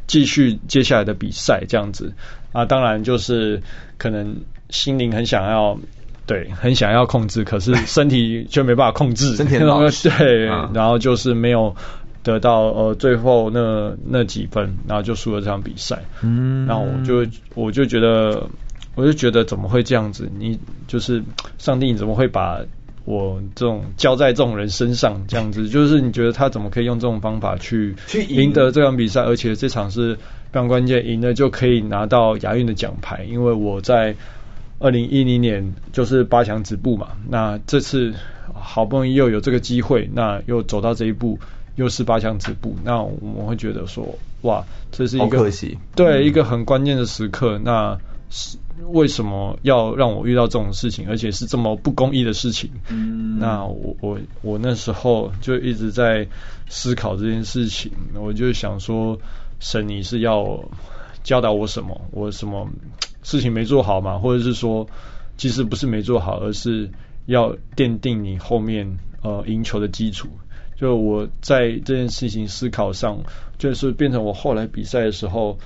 [0.06, 2.12] 继续接下来的比赛这样子。
[2.52, 3.62] 啊，当然就是
[3.98, 4.36] 可能
[4.68, 5.78] 心灵很想要，
[6.26, 9.34] 对，很想要控制，可是身体却没办法控制。
[9.34, 9.80] 身体老
[10.18, 11.74] 对，然后就是没有。
[12.22, 16.02] 得到呃最后那那几分，然后就输了这场比赛。
[16.22, 18.46] 嗯，然后我就我就觉得，
[18.94, 20.30] 我就觉得怎么会这样子？
[20.38, 21.22] 你就是
[21.58, 22.60] 上帝，你怎么会把
[23.06, 25.68] 我这种交在这种人身上这样子？
[25.68, 29.22] 就是你觉得他怎么可以用这种方法去去赢得这场比赛？
[29.22, 30.20] 而且这场是非
[30.52, 33.24] 常关键，赢了就可以拿到亚运的奖牌。
[33.24, 34.14] 因为我在
[34.78, 38.12] 二零一零年就是八强止步嘛，那这次
[38.52, 41.38] 好不容易又有这个机会，那又走到这一步。
[41.76, 47.58] 又是八强止步，那我们会觉得说，哇，这是一个可惜，对、嗯、一个很关键的时刻。
[47.58, 48.58] 那是
[48.92, 52.70] 为什么要让我遇到这种事情，而且是这么不公义的事情？
[52.88, 56.26] 嗯，那我我我那时候就一直在
[56.68, 59.18] 思考这件事情，我就想说，
[59.58, 60.62] 神你是要
[61.22, 62.00] 教导我什么？
[62.12, 62.68] 我什么
[63.22, 64.18] 事情没做好嘛？
[64.18, 64.86] 或者是说，
[65.36, 66.90] 其实不是没做好，而是
[67.26, 70.28] 要奠定你后面呃赢球的基础。
[70.80, 73.18] 就我在这件事情思考上，
[73.58, 75.58] 就是变成我后来比赛的时候，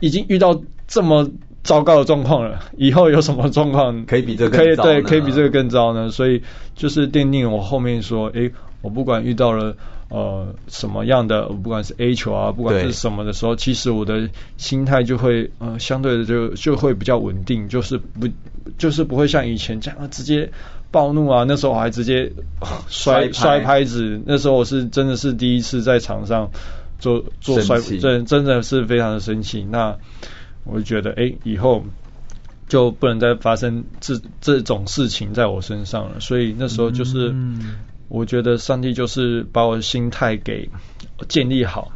[0.00, 1.30] 已经遇到这么
[1.62, 6.10] 糟糕的状况了，以后有什么状况可以比这个可以对，可以比这个更糟呢？
[6.10, 6.42] 所以
[6.74, 8.50] 就是奠定我后面说，诶，
[8.80, 9.76] 我不管遇到了
[10.08, 18.28] 呃什么样的，不管是 A 球啊，不管是什么的时候，其实我的心态就会呃相对的就就会比较稳定，就是不
[18.76, 20.50] 就是不会像以前这样直接。
[20.92, 21.44] 暴怒啊！
[21.48, 22.30] 那时候我还直接
[22.88, 24.20] 摔摔拍子。
[24.26, 26.50] 那时候我是真的是第一次在场上
[27.00, 29.66] 做做摔，真真的是非常的生气。
[29.68, 29.96] 那
[30.64, 31.84] 我就觉得，哎、欸，以后
[32.68, 36.20] 就不能再发生这这种事情在我身上了。
[36.20, 37.34] 所以那时候就是，
[38.08, 40.70] 我觉得上帝就是把我的心态给
[41.28, 41.90] 建立好，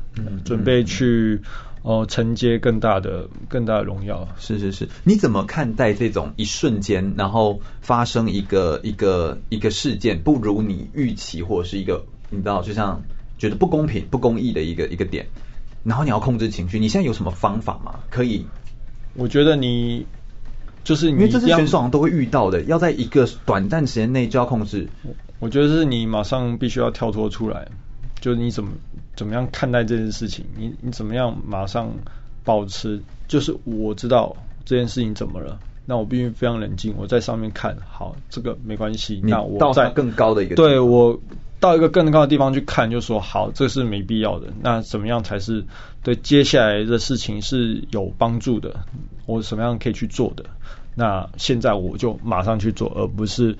[0.45, 1.41] 准备去。
[1.87, 4.27] 哦，承接更大的、更大的荣耀。
[4.41, 13.05] 是是是，你怎么看待这种一瞬间，然后发生一个一个一个事件不如你预期，或者是一个你知道，就像
[13.39, 15.29] 觉得不公平、不公义的一个一个点，
[15.85, 18.01] 然后你要控制情绪，你现在有什么方法吗？
[18.11, 18.45] 可以？
[19.15, 20.05] 我觉得你
[20.83, 24.89] 就是你因为这是选手好像都会遇到的，要在一个短暂时间内就要控制。
[25.39, 27.69] 我觉得是你马上必须要跳脱出来。
[28.19, 28.71] 就是你怎么
[29.17, 30.45] 怎么样看待这件事情？
[30.57, 31.91] 你你怎么样马上
[32.45, 33.01] 保持？
[33.27, 36.95] 就是我知道这件事情怎么了，那我必须非常冷静。
[36.97, 39.21] 我在上面看好这个没关系。
[39.25, 41.19] 那我到在更高的一个对我
[41.59, 44.53] 到一个更高的地方去看，就说好，这是没必要的。
[44.61, 45.65] 那怎么样才是
[46.05, 48.77] 对接下来的事情是有帮助的？
[49.25, 50.45] 我什么样可以去做的？
[50.95, 53.57] 那现在我就马上去做，而不是。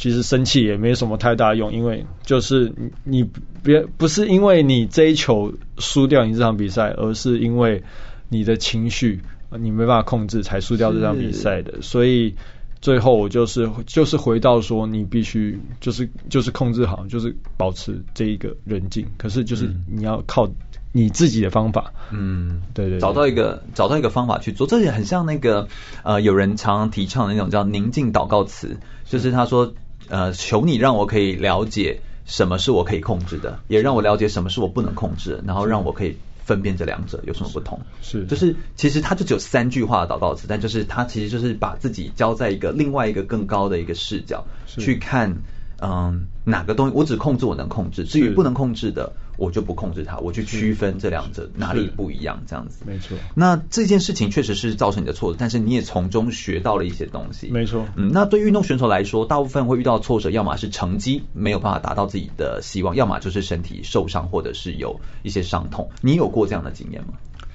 [0.00, 2.72] 其实生气也没什么太大用，因为就是
[3.04, 3.22] 你
[3.62, 7.82] 别不是因为你这一球输掉你这场比赛，而是因为
[8.30, 9.20] 你的情绪
[9.58, 11.82] 你没办法控制才输掉这场比赛的。
[11.82, 12.34] 所以
[12.80, 19.06] 最后我就是就是回到说，你必须就是就是控制好，就是保持这一个冷静。
[19.18, 20.48] 可是就是你要靠
[20.92, 25.68] 你自己的方法，嗯，对，对对，找到一个找到一个方法去做，这也很像那个
[26.04, 29.74] 呃有人常常提倡的那种叫宁静祷告词，就是他说。
[30.10, 37.80] 呃，求你让我可以了解什么是我可以控制的，也让我了解什么是我不能控制的，然后让我可以分辨这两者有什么不同？
[38.02, 45.42] 是，就是其实它就只有三句话的祷告词，但就是它其实就是把自己交在一个另外一个更高的一个视角去看。
[45.82, 50.18] 嗯，哪个东西我只控制我能控制，至于不能控制的，我就不控制它。
[50.18, 52.84] 我去区分这两者哪里不一样，这样子。
[52.86, 53.16] 没错。
[53.34, 57.48] 那这件事情确实是造成你的挫折，但是你也从中学到了一些东西。
[57.48, 57.86] 没错。
[57.96, 65.88] 嗯，那对运动选手来说，大部分会遇到挫折，要么是成绩没有办法达到自己的希望，要么就是身体受伤或者是有一些伤痛。
[66.02, 67.14] 你有过这样的经验吗？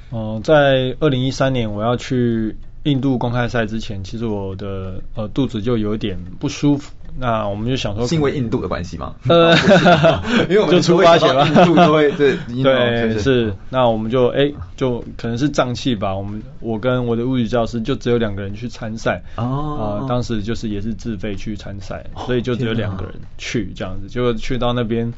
[0.10, 2.56] 哦、呃，在二零一三年我要去
[2.86, 6.92] 印度公开赛之前，其实我的呃肚子就有点不舒服。
[7.18, 9.16] 那我们就想说，是因为印度的关系吗？
[9.30, 9.56] 呃，
[10.50, 13.54] 因为我们 就出发前嘛，印度都会对对是。
[13.70, 16.14] 那我们就哎、欸，就可能是胀气吧。
[16.14, 24.10] 我们我跟我的物理教师就只有两个人去参赛啊、哦呃，当时就是也是自费去参赛、哦，所以就只有两个人去这样子。
[24.10, 25.14] 结果去到那边，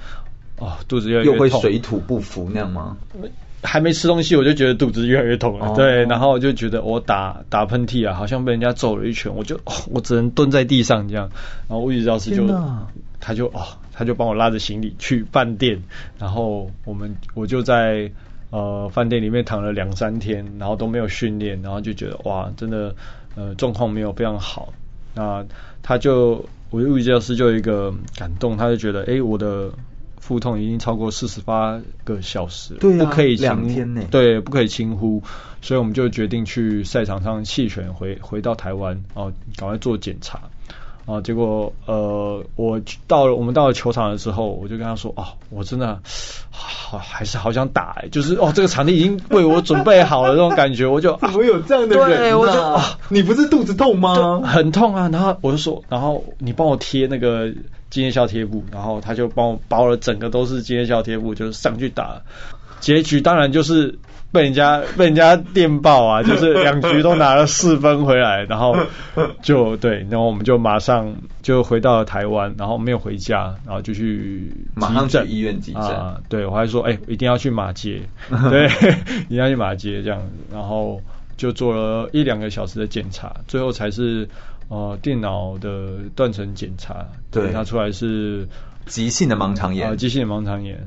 [0.59, 2.95] 哦，肚子越来越痛，又会水土不服那样吗？
[3.67, 5.67] 还没吃东西，我就觉得肚子越来越痛了。
[5.67, 5.75] Oh.
[5.75, 11.29] 对，然后我就觉得我打打喷嚏啊，好像被人家揍了一拳，我就、哦、我只能蹲在地上这样。
[11.67, 12.47] 然后物理教师就
[13.19, 15.83] 他就哦，他就帮我拉着行李去饭店，
[16.17, 18.09] 然后我们我就在
[18.51, 22.95] 呃饭店里面躺了两三天，然后都没有训练，然后就觉得哇，真的
[23.35, 24.73] 呃状况没有非常好。
[25.13, 25.45] 那
[25.83, 29.69] 他就我的物理教师就有一个感动，他就觉得哎，我的。
[30.19, 35.23] 腹痛已经超过四十八个小时，对、啊，不可以两天内，对，不可以轻忽，
[35.61, 40.41] 所以我们就决定去赛场上弃权，回回到台湾，哦，赶快做检查，
[41.07, 45.99] 啊，结果呃，我到了，我们到了球场的时候，我就跟他说，哦，我真的
[46.51, 52.17] 好还是好想打，哎，就是哦，这个场地已经为我准备好了，这种感觉，我就 怎么有这样的人、啊？
[52.19, 54.41] 对，我就、哦，你不是肚子痛吗？
[54.43, 57.51] 很痛啊，然后我就说，然后你帮我贴那个。
[57.89, 62.21] 今夜笑贴布，然后他就帮我包了整个都是今夜笑贴布，就上去打。
[62.81, 63.97] 结局当然就是
[64.31, 68.75] 被人家被人家电爆啊， 就是两局都拿了四分回来，然后
[69.41, 76.19] 就对，然后我们就马上就回到了台湾，然后没有回家，然后就去马上去医院急诊啊。
[76.29, 78.01] 对，我还说哎、欸，一定要去马街，
[78.49, 78.67] 对，
[79.25, 81.01] 一定要去马街这样子，然后
[81.37, 84.27] 就做了一两个小时的检查，最后才是。
[84.69, 88.45] 呃，电脑的断层检查，对，查出来是
[88.85, 90.85] 急性的盲肠炎，呃，急性的盲肠炎。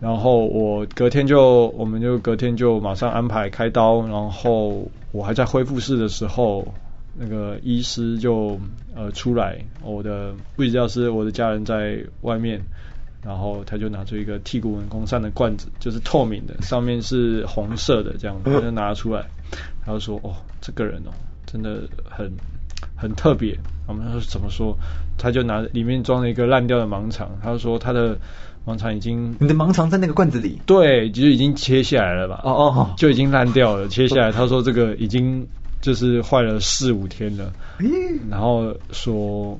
[0.00, 4.00] 然后我隔天就，我们就隔天就马上安排开刀。
[4.06, 6.66] 然后我还在恢复室的时候，
[7.14, 8.58] 那个医师就
[8.96, 12.62] 呃出来，我的物理教师，我的家人在外面，
[13.22, 19.26] 然后他就拿出一个剔骨文公散的罐子，就是透明的，上面是红色的，这样他就拿出来，
[19.84, 21.12] 他就说：“哦，这个人哦，
[21.44, 22.30] 真的很。”
[22.96, 24.74] 很特别，我们说怎么说？
[25.18, 28.16] 他就拿里面装了一个烂掉的盲肠，他就说他的
[28.66, 30.60] 盲肠已经，你的盲肠在那个罐子里？
[30.66, 32.40] 对，就已经切下来了吧？
[32.44, 34.32] 哦哦，就已经烂掉了，切下来。
[34.32, 35.46] 他说这个已经
[35.80, 37.52] 就是坏了四五天了，
[38.30, 39.58] 然后说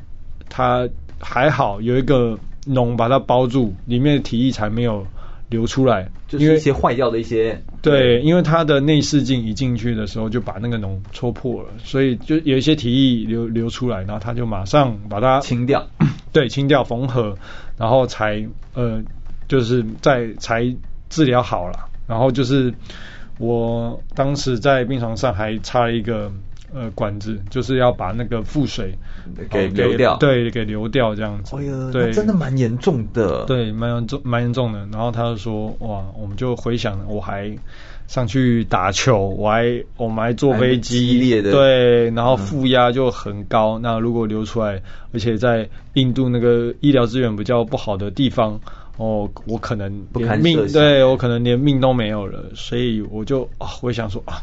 [0.48, 5.06] 他还好有一个脓把它包住，里面的体液才没有。
[5.50, 7.60] 流出来，就是一些坏掉的一些。
[7.82, 15.84] 对，因为他的内视镜一进去的时候就把那个脓戳破了，所以就有一些体液流流出来，然后他就马上把它清掉，
[16.32, 17.36] 对，清掉缝合，
[17.80, 19.02] 然后才呃，
[19.48, 20.76] 就是在才
[21.08, 21.88] 治疗好了。
[22.06, 22.72] 然后就是
[23.38, 26.30] 我当时在病床上还插了一个。
[26.72, 28.96] 呃，管子就是要把那个腹水
[29.50, 31.56] 给流掉，对，给流掉这样子。
[31.56, 33.44] 哎呀，对，真的蛮严重的。
[33.44, 34.78] 对，蛮严重，蛮严重的。
[34.92, 37.58] 然后他就说，哇，我们就回想，我还
[38.10, 43.82] 上去打球，我还我们还坐飞机，激烈的，对，然后负压就很高，嗯。
[43.82, 48.60] 那如果流出来，而且在印度那个医疗资源比较不好的地方，
[48.96, 52.50] 哦，我可能连命，对我可能连命都没有了。
[52.56, 54.42] 所以我就啊，我想说啊，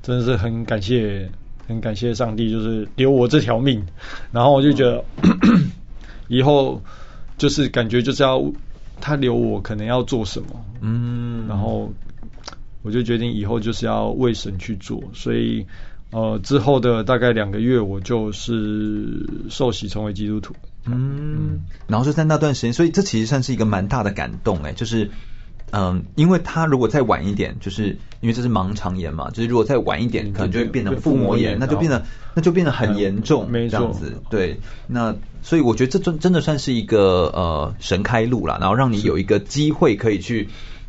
[0.00, 1.28] 真的是很感谢。
[1.66, 3.84] 很感谢上帝，就是留我这条命，
[4.32, 5.70] 然后我就觉得、嗯、
[6.28, 6.80] 以后
[7.36, 8.42] 就是感觉就是要
[9.02, 10.48] 他留我，可能要做什么，
[10.80, 11.92] 嗯，然后
[12.88, 15.66] 我就决定以后就是要为神去做，所以
[16.10, 20.54] 呃之后的大概两个月，我就是受洗成为基督徒，
[20.86, 25.10] 嗯，然后就在那段时间，所以这其实算是一个蛮大的感动哎，就是。
[25.70, 34.22] 嗯，因为他如果再晚一点，就是因为这是盲肠炎嘛，就是如果再晚一点，可能就会变成腹膜炎，那就变得那就变得很严重，这样子。
[34.30, 40.48] 对，那所以我觉得这真真的算是一个呃神开路了，然后让你有一个机会可以去。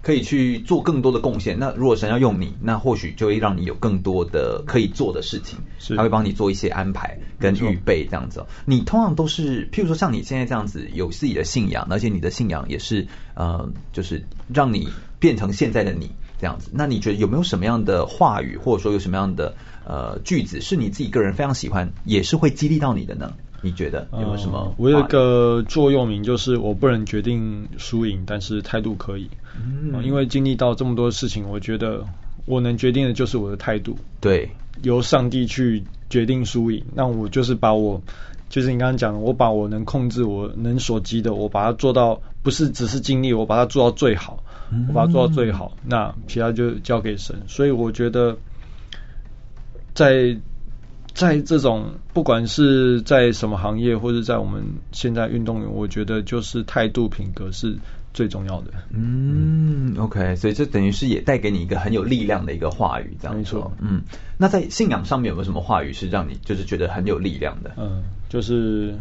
[0.10, 1.60] 可以去做更多的贡献。
[1.60, 5.60] 那如果神要用你，那或许就会让你有更多的可以做的事情。
[5.78, 8.44] 是，他会帮你做一些安排跟预备这样子。
[8.66, 16.10] 你通常都是，譬如说像你现在这样子，有自己的信仰，而且你的信仰也是呃，就是让你变成现在的你。
[16.40, 16.72] 这样子。
[16.74, 23.34] 那你觉得有没有什么样的话语，或者说有什么样的呃句子，是你自己个人非常喜欢，也是会激励到你的呢？
[23.62, 24.74] 你觉得有没有什么、呃？
[24.78, 29.30] 我有一个座右铭，就是我不能决定输赢，但是态度可以。
[29.56, 32.06] 嗯、呃，因为经历到这么多事情，我觉得
[32.46, 33.98] 我能决定的就是我的态度。
[34.22, 34.50] 对，
[34.84, 36.84] 由上帝去决定输赢。
[36.94, 38.02] 那我就是把我，
[38.48, 44.42] 就是你刚刚讲的，我把我能控制、我能所及的，我把它做到，不是只是尽力，我把它做到最好，
[44.88, 45.74] 我把它做到最好。
[45.84, 47.36] 嗯、那其他就交给神。
[47.48, 48.38] 所以我觉得，
[49.94, 50.38] 在。
[51.20, 54.64] 在这种不管是在什么行业，或者在我们
[54.94, 57.76] 现在运动员，我觉得就是态度品格是
[58.14, 58.72] 最重要的。
[58.92, 63.70] 嗯，OK，所以这等于是也带给你一个很有力量的一个话语，这样没错。
[63.82, 64.02] 嗯，
[64.38, 67.74] 那在信仰上面有没有什么话语是让你就是觉得很有力量的？
[67.76, 68.96] 嗯，就是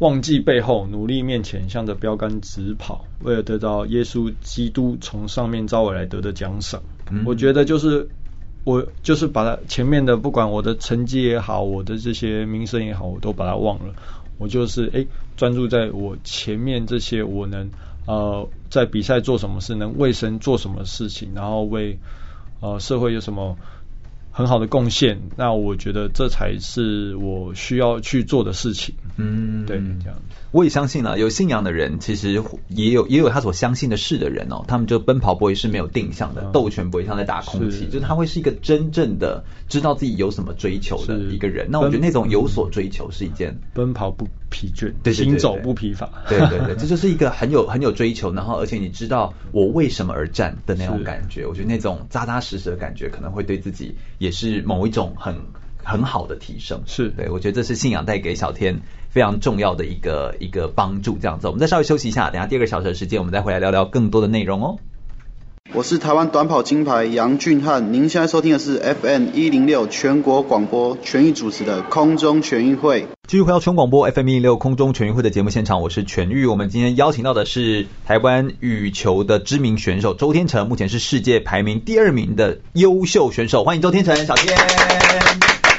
[0.00, 6.82] 忘记背后，努力面前，向着标杆直跑，为了得到耶稣基督从上面召我来得的奖赏。
[7.08, 8.08] 嗯，我觉得就是。
[8.66, 13.94] 我就是把它前面的，不管我的成绩也好，我的这些名声也好，我都把它忘了。
[14.38, 15.06] 我就是诶，
[15.36, 17.70] 专注在我前面这些，我能
[18.06, 22.00] 呃在比赛做什么事，能为神做什么事情，然后为
[22.58, 23.56] 呃社会有什么。
[24.36, 28.94] 很好的贡献，那我觉得这才是我需要去做的事情。
[29.16, 30.18] 嗯，对，这样。
[30.50, 32.32] 我也相信了，有信仰的人其实
[32.68, 34.62] 也有也有他所相信的事的人哦。
[34.68, 41.68] 他们就奔跑不会是没有定向的，斗拳不会像在打空气，就是他会是一个真正的知道自己有什么追求的一个人。
[41.70, 46.10] 那我觉得那种有所追求是一件奔跑不疲倦，对，行走不疲乏。
[46.30, 51.46] 对对对，这就是一个很有很有追求，然后而且你知道我为什么而战的那种感觉。
[51.46, 53.96] 我觉得那种扎扎实实的感觉，可能会对自己。
[54.16, 55.36] 也是某一种很
[55.84, 58.80] 很好的提升，是对，我觉得这是信仰带给小天
[59.10, 61.18] 非常重要的一个一个帮助。
[61.18, 64.78] 这样子，我们再稍微休息一下，等下第二个小时的时间，我们再回来聊聊更多的内容哦。
[65.72, 73.06] 我是台湾短跑金牌杨俊汉，您现在收听的是 FM 一零六全国广播全域主持的空中全运会。
[73.26, 76.46] 继续回到全广播 FM 一零六空中全运会的节目现场，我是全玉。
[76.46, 83.64] 我们今天邀请到的是台湾羽球的知名选手周天成，目前是世界排名第二名的优秀选手。
[83.64, 84.56] 欢迎周天成，小天，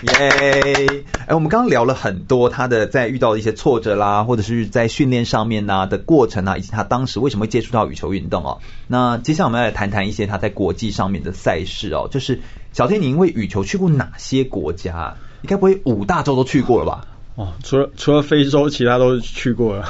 [0.03, 1.03] 耶！
[1.25, 8.59] 哎，我们刚刚聊了很多他的在遇到的一些挫折啦，或者是在训练上面呐的过程啊，以及他当时为什么会接触到羽球运动哦。
[8.87, 12.07] 那接下来我们要来谈谈一些他在国际上面的赛事哦。
[12.11, 12.41] 就是
[12.73, 15.15] 小天，你因为羽球去过哪些国家？
[15.41, 17.05] 你该不会五大洲都去过了吧？
[17.37, 19.87] 哦，除了除了非洲，其他都去过了。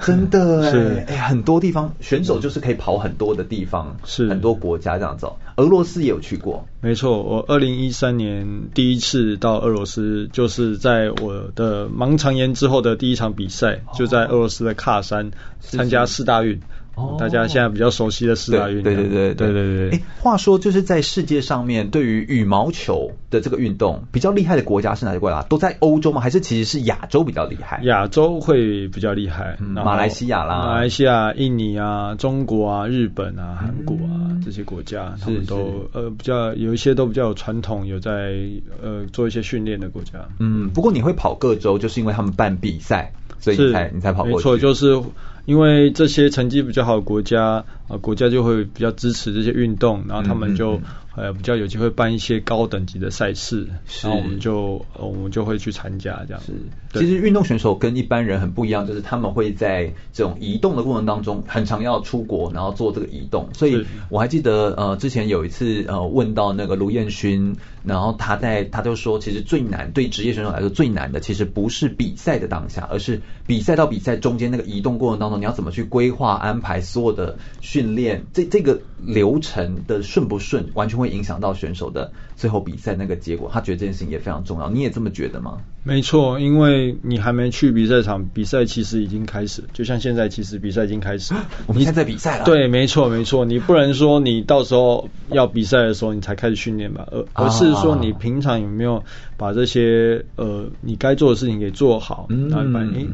[0.00, 0.64] 真的
[1.04, 5.38] 哎哎，很多地方选手就是可以跑很多的地方，是很多国家这样走。
[5.56, 7.22] 俄罗斯也有去过，没错。
[7.22, 16.62] 我二零一三年第一次到俄罗斯，就是在我的盲肠炎之后的第一场比赛，哦、就在俄罗斯的喀山参加四大运。
[16.96, 19.90] 哦，大家现在比较熟悉的四大运，对对对对对对。
[19.90, 25.42] 哎，话说就是在世界上面，对于羽毛球的这个运动比较厉害的国家是哪些国家？
[25.42, 26.22] 都在欧洲吗？
[26.22, 27.82] 还是其实是亚洲比较厉害？
[27.84, 38.34] 亚洲会比较厉害，嗯、马来西亚啦，马来西亚、印尼啊、中国啊、日本啊、韩国啊、嗯、这些国家，他们都呃比较有一些都比较有传统，有在
[38.82, 40.12] 呃做一些训练的国家。
[40.38, 44.36] 嗯，不过你会跑各州，就是因为他们办比赛，所以你才你才跑过去。
[44.38, 44.98] 没错，就是。
[45.46, 50.74] 因为这些成绩比较好的国家啊、呃，国家就会比较支持这些运动，然后他们就。
[50.74, 53.66] 嗯嗯嗯呃，比较有机会办一些高等级的赛事，
[54.02, 56.42] 然后我们就我们就会去参加这样。
[56.44, 56.52] 是，
[56.98, 63.48] 其实运动选手跟一般人很不一样，就是他们会在这种移动的过程当中，很常要出国，然后做这个移动。
[63.54, 81.06] 所以我还记得呃，之前有一次呃问到那个卢彦勋，然后他在他就说，其实最难对职业选手来说最难的，其实不是比赛的当下，而是比赛到比赛中间那个移动过程当中，你要怎么去规划安排所有的训练，这这个流程的顺不顺，完全会。
[81.06, 84.68] 影响到选手的最后比赛那个结果，他觉得这件事情也非常重要。
[84.68, 85.58] 你也这么觉得吗？
[85.82, 89.64] 没错，因为你还没去比赛场，比赛其实已经开始。
[89.72, 91.32] 就像现在，其实比赛已经开始，
[91.66, 92.44] 我们现在在比赛了。
[92.44, 93.44] 对，没错，没错。
[93.44, 99.02] 你不能说你到时候要比赛的时候你才开始训练吧，而而是说你平常有没有
[99.38, 103.08] 把这些呃你该做的事情给做好，嗯，然后把你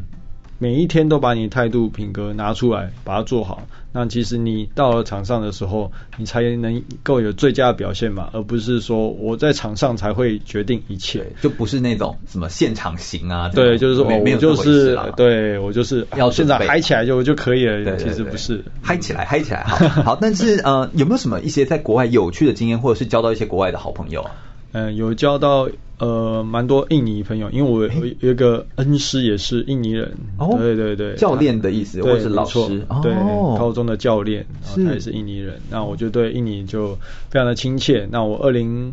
[0.59, 3.63] 每一天都把你态度品格拿出来，把它做好。
[3.93, 13.51] 那其实你到了场上的时候，你才能够有最佳的表现嘛，而不是说我在场上才会决定一切，就不是那种什么现场型啊。
[13.51, 17.85] 对，就是说我就是对我就是要现在嗨起来就就可以了。
[17.85, 19.77] 对，其实不是嗨起来，嗨起来好。
[20.03, 24.31] 好，但是呃，有没有什么一些在国外有趣的经验，或者是交到一些国外的好朋友啊？
[24.73, 25.69] 嗯，有交到
[25.99, 36.97] 呃蛮多印尼朋友，因为我有有一个恩师也是印尼人，哦，对对对，教练的意思，或是老师，对，哦、高中的教练，他也是印尼人，那我就对印尼就
[37.29, 38.09] 非常的亲切。
[38.11, 38.93] 那我二零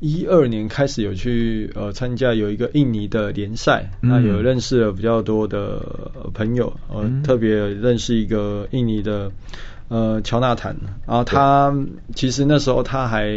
[0.00, 5.82] 一二年开始有去呃参加有一个印尼的联赛，嗯、那有认识了比较多的
[6.34, 9.30] 朋友，呃，嗯、特别认识一个印尼的。
[9.88, 10.74] 呃，乔纳坦，
[11.06, 11.72] 然后他
[12.16, 13.30] 其实那时候他还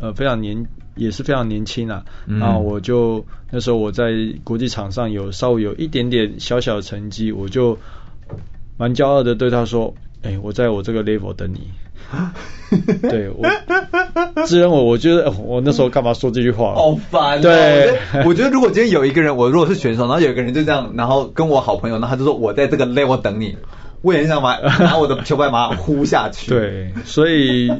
[0.00, 0.66] 呃非常年，
[1.00, 2.04] 也是非常年轻啊。
[2.26, 4.12] 嗯、然后我就那时候我在
[4.44, 7.78] 国际场上有稍微有一点点小小的成绩，我就
[8.76, 11.70] 蛮骄傲的对他说：“哎、欸，我在我这个 level 等你。
[13.02, 13.46] ”对我，
[14.46, 16.74] 自认我，我觉得我那时候干嘛说这句话？
[16.74, 17.42] 好烦、喔。
[17.42, 23.56] 对我，我觉得如果今天有一个人，我如果是选手，然后有一个人就这样，然后跟我好朋友，然后他就说我在这个 level 等你。
[24.02, 26.48] 我也想把拿我的球拍马上呼下去。
[26.48, 27.70] 对，所以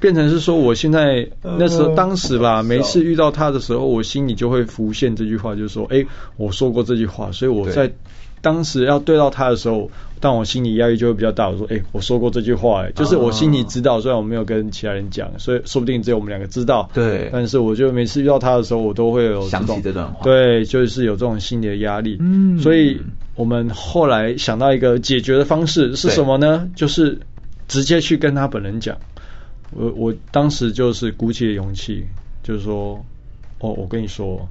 [0.00, 6.04] 变成是说，我现在那时候当时吧，每次遇到他的时候，我心里就会浮现这句话，就是说，哎，
[6.36, 7.90] 我说过这句话，所以我在
[8.40, 9.90] 当时要对到他的时候，
[10.20, 11.48] 但我心里压力就会比较大。
[11.48, 16.88] 我说，哎，我说过这句话，哎，就是我心里知道，虽然我没有跟其他人讲，所以说不定只有我们两个知道。
[16.94, 20.22] 对，但是我就每次遇到他的时候，我都会有想起这段话。
[20.22, 22.16] 对，就是有这种心理的压力。
[22.20, 23.00] 嗯，所以。
[23.38, 26.68] 我们后来想到一个解决的方式是什么呢？
[26.74, 27.16] 就是
[27.68, 28.96] 直接去跟他本人讲。
[29.70, 32.06] 我我当时就是鼓起了勇气，
[32.42, 33.04] 就是说，
[33.60, 34.48] 哦，我跟你说，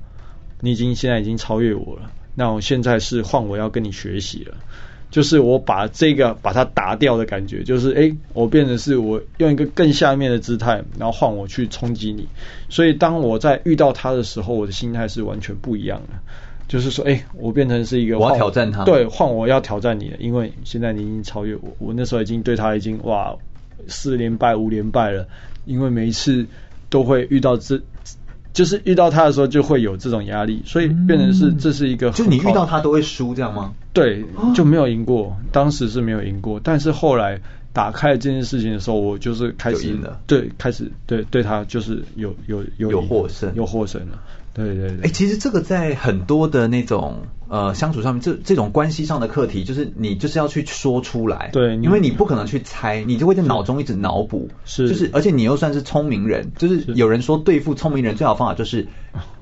[0.62, 2.12] 你已经现在已经超越我了。
[2.36, 4.56] 那我现在是换我要跟你学习了，
[5.10, 12.28] 就是我把这个把它打掉的感觉，就是哎，我变成是我用一个更下面的姿态，然后换我去冲击你。
[12.70, 16.20] 所以当我在遇到他的时候，我的心态是完全不一样的。
[16.68, 23.34] 就是说，哎、欸，我变成是一个，我要挑战他，对，换我要挑战你了，因为现在你已经超越我，我那时候已经对他已经哇
[23.88, 25.28] 四连败五连败了，
[25.66, 26.46] 因为每一次
[26.90, 27.82] 都会遇到这，
[28.54, 33.74] 就是遇到他的时候就会有这种压力，所以变成是这是一个，就你遇到他都会输这样吗？
[33.94, 34.26] 对，
[34.56, 37.40] 就没有赢过，当时是没有赢过，但是后来
[37.74, 44.20] 打开这件事情的时候，我就是开始对，开始对对他就是有有有有获胜，有获胜了。
[44.58, 58.88] 对对对，哎，其实这个在很多的那种呃相处上面，这这种关系上的课题，就是你就是要去说出来，对，因为你不可能去猜，你就会在脑中一直脑补，是，就是而且你又算是聪明人，就是有人说对付聪明人最好方法就是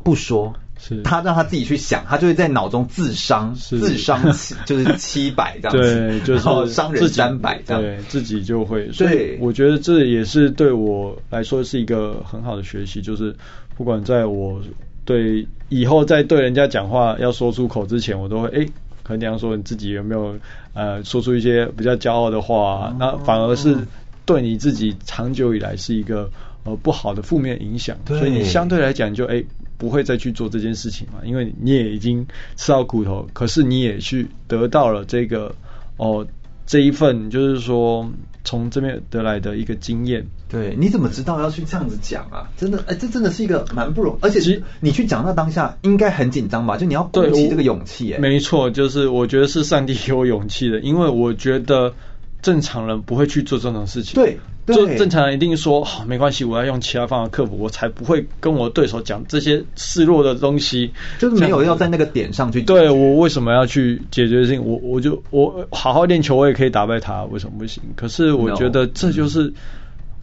[0.04, 13.34] 不说，是，他让他自己去想，他就会在脑中自伤，自伤七 就是七百这样子，对，就是伤人三百这样，对，自己就会，所以我觉得这也是对我来说是一个很好的学习，就是
[13.78, 14.60] 不管在我。
[15.06, 18.68] 对，以后在对人家讲话要说出口之前，我都会哎，
[19.04, 20.36] 衡量说你自己有没有
[20.74, 23.78] 呃说出一些比较骄傲的话，哦、那反而是
[24.26, 26.30] 对你自己长久以来是一个
[26.64, 29.44] 呃不好的负面影响，所以你相对来讲就哎
[29.78, 32.28] 不会再去做这件事情嘛，因为你也已经
[32.58, 35.56] 吃到苦头，可是你也去得到了这个
[35.98, 36.28] 哦。
[36.68, 38.10] 这一份就是说
[38.46, 40.28] 从这边得来的一个经验。
[40.48, 42.48] 对，你怎么知道要去这样子讲啊？
[42.56, 46.78] 真的，哎，这真的是一个蛮不容易，而且其实你去讲那当下应该很紧张吧？
[46.78, 51.94] 就你要鼓起这个勇气，欸，没错，就是我觉得是上帝给我勇气的，因为我觉得
[52.42, 54.14] 正常人不会去做这种事情。
[54.16, 54.40] 对。
[54.68, 60.92] 就正常人一定说好，没关系，我要用其他方法克服，我才不会跟我对手讲这些示弱的东西。
[61.20, 62.62] 就是没有要在那个点上去。
[62.62, 64.64] 对，我为什么要去解决事情？
[64.64, 67.82] 我我就我好好练球，我也可以打败他，为什么不行？
[67.96, 69.44] 可是我觉得这就是。
[69.44, 69.54] No.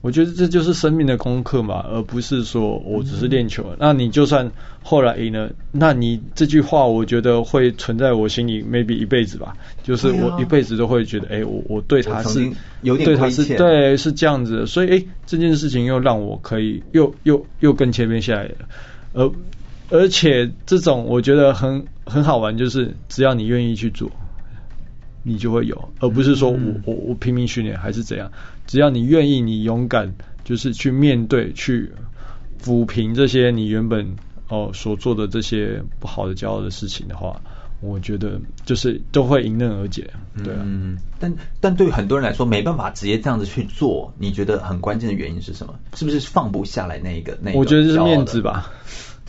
[0.02, 3.64] 我觉得这就是生命的功课嘛，而不是说我只是练球。
[3.70, 4.50] 嗯、那你就算
[4.82, 9.56] 后来赢了，那你这句话我觉得会存在我心里，maybe 一辈子吧。
[9.84, 12.50] 就是我一辈子都会觉得，哎、欸，我我对他是
[12.82, 14.66] 有点对他是对是这样子的。
[14.66, 18.54] 所以，哎、欸，这件事情又让我可以又又又更前面下来了。
[19.12, 19.30] 而
[19.88, 24.10] 而且这种我觉得很很好玩，就是只要你愿意去做。
[25.24, 28.28] 你就会有，而不是说我我我拼命训练还是怎样，
[28.72, 30.14] 只要你愿意，你勇敢，
[30.44, 31.92] 就是去面对，去
[32.58, 34.16] 抚平这些你原本
[34.48, 37.38] 哦所做的这些不好的、骄傲的事情的话，
[37.82, 40.08] 我觉得就是都会迎刃而解，
[40.42, 40.60] 对啊。
[40.64, 45.74] 嗯，但但对于很多人来说，没办法直接这样子去做，你觉得很关键的原因是什么？
[45.92, 47.36] 是不是放不下来那一个？
[47.42, 48.72] 那个、我觉得就是面子吧。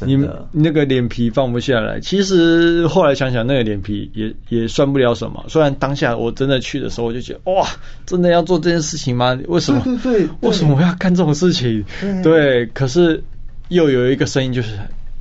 [0.02, 5.46] 你那个脸皮放不下来，其实后来想想，那个脸皮也也算不了什么。
[5.48, 7.66] 虽然当下我真的去的时候，我就觉得哇，
[8.06, 9.40] 真的要做这件事情吗？
[9.48, 9.82] 为什么？
[9.84, 11.86] 对对对，为什么我要干这种事情？
[12.02, 13.24] 对，对，可是
[13.70, 14.78] 又有一个声音，就是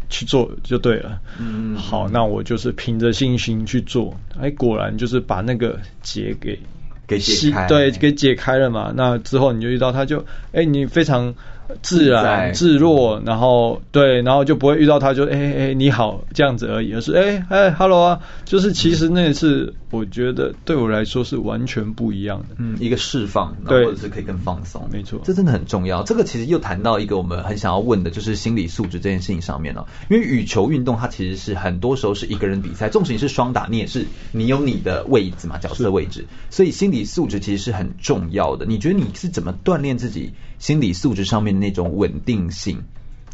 [0.09, 1.21] 去做就对了。
[1.39, 4.17] 嗯，好，那我就是凭着信心去做。
[4.41, 6.59] 哎，果然就是把那个结给
[7.07, 8.93] 给解开，对，给解开了嘛。
[8.97, 11.35] 那之后你就遇到他就，就哎，你非常。
[11.83, 26.03] 自然自若，然后对，然后就不会遇到他就哎哎你好这样子而已，而是哎哎 hello 啊，就是其实那次我觉得对我来说是完全不一样的，嗯，一个释放，对，或者是可以更放松，没错，这真的很重要。
[26.03, 29.87] 这个其实又谈到一个我们很想要问的，就是心理素质这件事情上面了。
[30.11, 38.67] 因为羽球运动它其实是很多时候是一个人比赛，纵使你是双打，你也是你有你的位置嘛，角色位置，所以心理素质其实是很重要的。
[38.67, 40.33] 你觉得你是怎么锻炼自己
[40.63, 42.85] 心理素质上面的那种稳定性，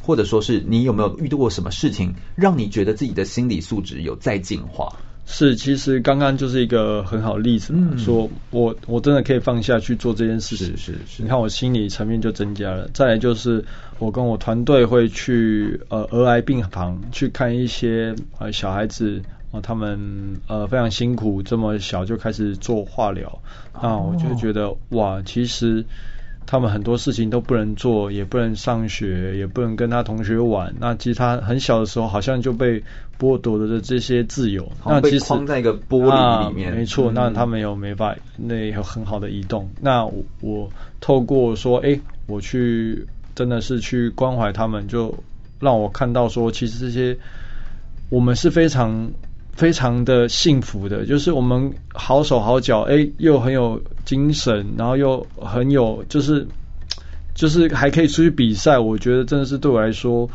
[0.02, 4.96] 或者说是你有没有遇到过什么事情，让你觉得自己的心理素质有在进化？
[5.26, 10.68] 是，其实刚刚就是一个很好的例子，嗯、说我我真的可以放下去做这件事情。
[10.68, 12.88] 是是是，你看我心理层面就增加了。
[12.94, 13.62] 再来就是
[13.98, 19.20] 我跟我团队会去呃儿癌病房去看一些呃小孩子
[19.50, 23.38] 啊、呃，他们呃非常辛苦，这么小就开始做化疗，
[23.82, 25.84] 那我就觉得哇，其实。
[26.50, 30.74] 他们很多事情都不能做，也不能上学，也不能跟他同学玩。
[30.80, 32.82] 那其实他很小的时候，好像就被
[33.20, 34.66] 剥夺了的这些自由。
[34.82, 37.12] 那其实框在一个玻璃里面，没错。
[37.12, 39.68] 那他们有没法，那有很好的移动。
[39.78, 40.70] 那我，我
[41.02, 45.14] 透过说，哎，我去真的是去关怀他们，就
[45.60, 47.18] 让我看到说，其实这些
[48.08, 49.10] 我们是非常。
[49.50, 56.46] 非常的幸福的，就是我们好手好脚，哎，又很有精神，然后又很有，就是
[57.34, 58.78] 就是还可以出去比赛。
[58.78, 60.30] 我觉得真的是对我来说，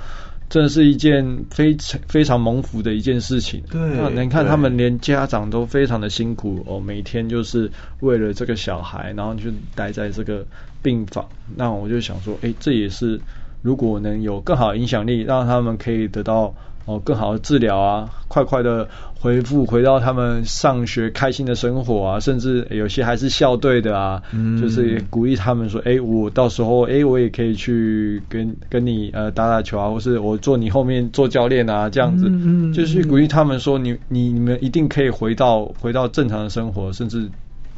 [0.47, 3.63] 真的是一件非常非常蒙福的一件事情。
[3.71, 3.81] 对，
[4.13, 7.71] 那你看他们连家长都非常的辛苦哦，每天就是
[8.01, 10.45] 为了这个小孩，然后就待在这个
[10.83, 11.27] 病房。
[11.55, 13.19] 那我就想说，哎，这也是
[13.63, 16.53] 如果能有更好的影响力，让他们可以得到。
[16.85, 18.89] 哦，更好的治疗啊，快快的
[19.21, 37.29] 恢复，回到他们上学开心的生活啊，甚至有些还是校队的啊，嗯，就是鼓励他们说，哎，我到时候，哎，我也可以去跟跟你呃打打球啊，或是我坐你后面做教练啊，这样子，嗯，嗯，就是鼓励他们说，你你你们一定可以回到回到正常的生活，甚至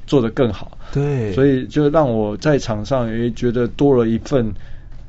[0.08, 0.78] 做得更好。
[0.92, 4.52] 对，所以就让我在场上也觉得多了一份。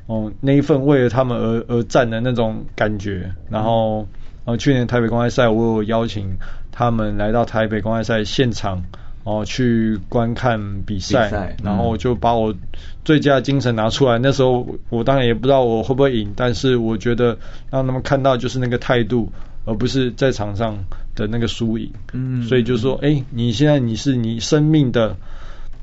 [0.07, 4.07] 哦，那一份为了他们而而战的那种感觉，然后，
[4.45, 6.37] 呃，去年台北公开赛，我有邀请
[6.71, 8.81] 他们来到台北公开赛现场，
[9.25, 12.55] 哦，去观看比赛，然后就把我
[13.03, 14.17] 最佳精神拿出来。
[14.17, 17.37] 那时候我当然也不知道我会不会赢，但是我觉得
[17.69, 19.29] 让他们看到就是那个态度，
[19.65, 20.77] 而不是在场上
[21.15, 21.91] 的那个输赢。
[22.13, 25.17] 嗯，所以就说，哎，你现在你是你生命的。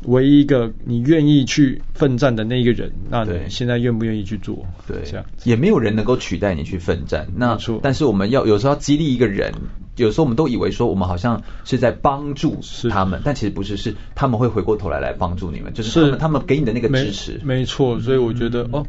[0.07, 4.67] 唯一一个你愿意去奋战的那一个人，那你现在愿不愿意去做？
[4.87, 7.27] 对，这样也没有人能够取代你去奋战。
[7.37, 9.53] 那但是我们要有时候要激励一个人，
[9.97, 12.59] 有时候我们都以为说我们好像是在帮助
[12.91, 17.41] 他们，但其实不是，是他们会回过头来来帮助你们，就是他们他们给你的那个支持。
[17.45, 18.87] 没错，所以我觉得、嗯、哦，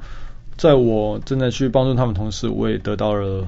[0.58, 3.48] 在我真的去帮助他们同时，我也得到了。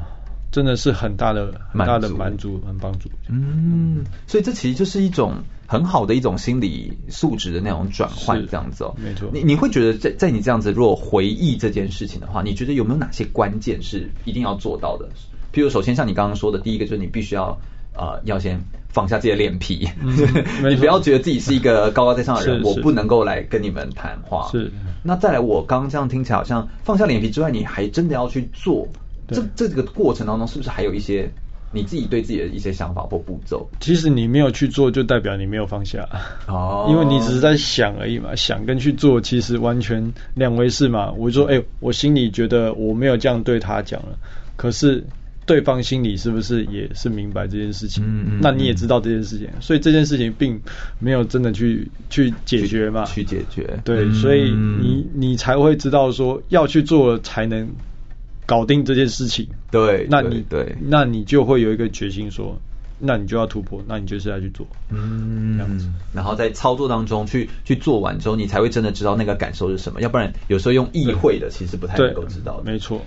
[0.50, 3.10] 真的是很大的、很大的满足、很帮助。
[3.28, 8.96] 嗯，所以这其实就是一种很好的一种心理素质的那种转换，这样子哦。
[8.98, 9.30] 没错。
[9.34, 15.10] 你你会觉得在在你这样子如果回忆这件事情的话，你觉得有没有哪些关键是一定要做到的？
[15.54, 17.60] 譬如首先像你刚刚说的，第一个就是你必须要
[17.94, 20.16] 呃要先放下自己的脸皮，嗯、
[20.72, 24.50] 你不要觉得自己是一个高高在上的人，我不能够来跟你们谈话。
[24.52, 24.72] 是。
[25.04, 28.88] 那再来，我刚刚这样听起来好像放下脸皮之外，你还真的要去做。
[29.30, 31.30] 这这个过程当中，是不是还有一些
[31.72, 33.70] 你自己对自己的一些想法或步骤？
[33.80, 36.08] 其实你没有去做，就代表你没有放下
[36.48, 41.12] 哦， 因为你只是在想而已嘛，想跟去做其实完全两回事嘛。
[41.12, 44.18] 我就说，哎，我心里觉得我没有这样对他讲了，
[44.56, 45.04] 可是
[45.46, 48.04] 对方心里是不是也是明白这件事情？
[48.06, 50.60] 嗯嗯，那你也知道这件事情，所以这件事情并
[51.00, 53.80] 没有真的去去解决嘛，去，去解决。
[53.84, 57.68] 对，嗯、所以你你才会知道说要去做才能。
[58.48, 62.60] 搞定这件事情，对，那你对，那你就会有一个决心说，
[62.98, 72.72] 那你就要突破，那你就是要去做，嗯，这样子，然后在操作当中去去做完之后，你才会真的知道那个感受是什么，要不然有时候用意会的，其实不太能够知道的。
[72.72, 73.02] 没错，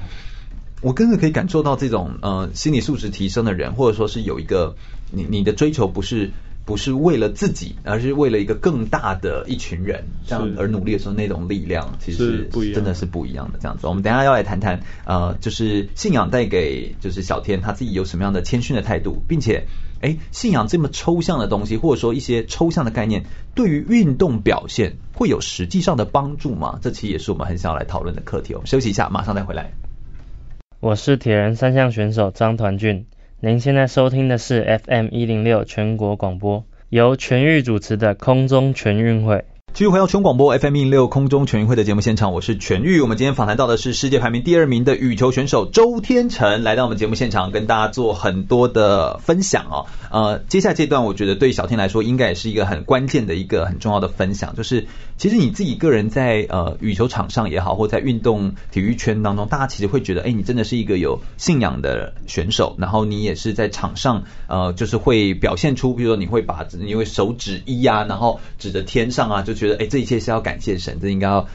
[0.82, 4.76] 我真的可以感受到这种呃心理素质提升的人，或者说是有一个
[5.10, 6.30] 你你的追求不是。
[6.70, 13.58] 不是为了自己，而是为了一个更大的一群人这样而努力的时候，那种力量其实真的是不一样的。
[13.60, 19.64] 这样子，我们等一下要来谈谈，呃，就是信仰带给就是小天他自己有什么样的谦逊的态度，并且，
[20.00, 23.24] 哎，信仰这么抽象的东西，或者说一些抽象的概念，
[23.56, 26.78] 对于运动表现会有实际上的帮助吗？
[26.80, 28.54] 这其实也是我们很想要来讨论的课题。
[28.54, 29.72] 我们休息一下，马上再回来。
[30.78, 33.06] 我是铁人三项选手张团俊。
[33.42, 39.46] 您现在收听的是 FM 一零六全国广播，由全域主持的空中全运会。
[39.72, 43.00] 继续回到全广播 FM 一六空中全运会的节目现场，我是全玉。
[43.00, 49.86] 我们今天访谈到的是世界排名第二名的羽球选手周天成，来到我们节目现场跟大家做很多的分享哦。
[50.10, 69.59] 呃，接下来这段我觉得对小天来说应该也是一个很关键的一个很重要的分享，就是其实你自己个人在呃羽球场上也好，或在运动体育圈当中，大家其实会觉得，哎，你真的是一个有信仰的选手，然后你也是在场上呃，就是会表现出，比如说你会把你会手指一呀，然后指着天上啊，就。
[69.60, 71.48] 觉得哎，这一切是要感谢神，这应该要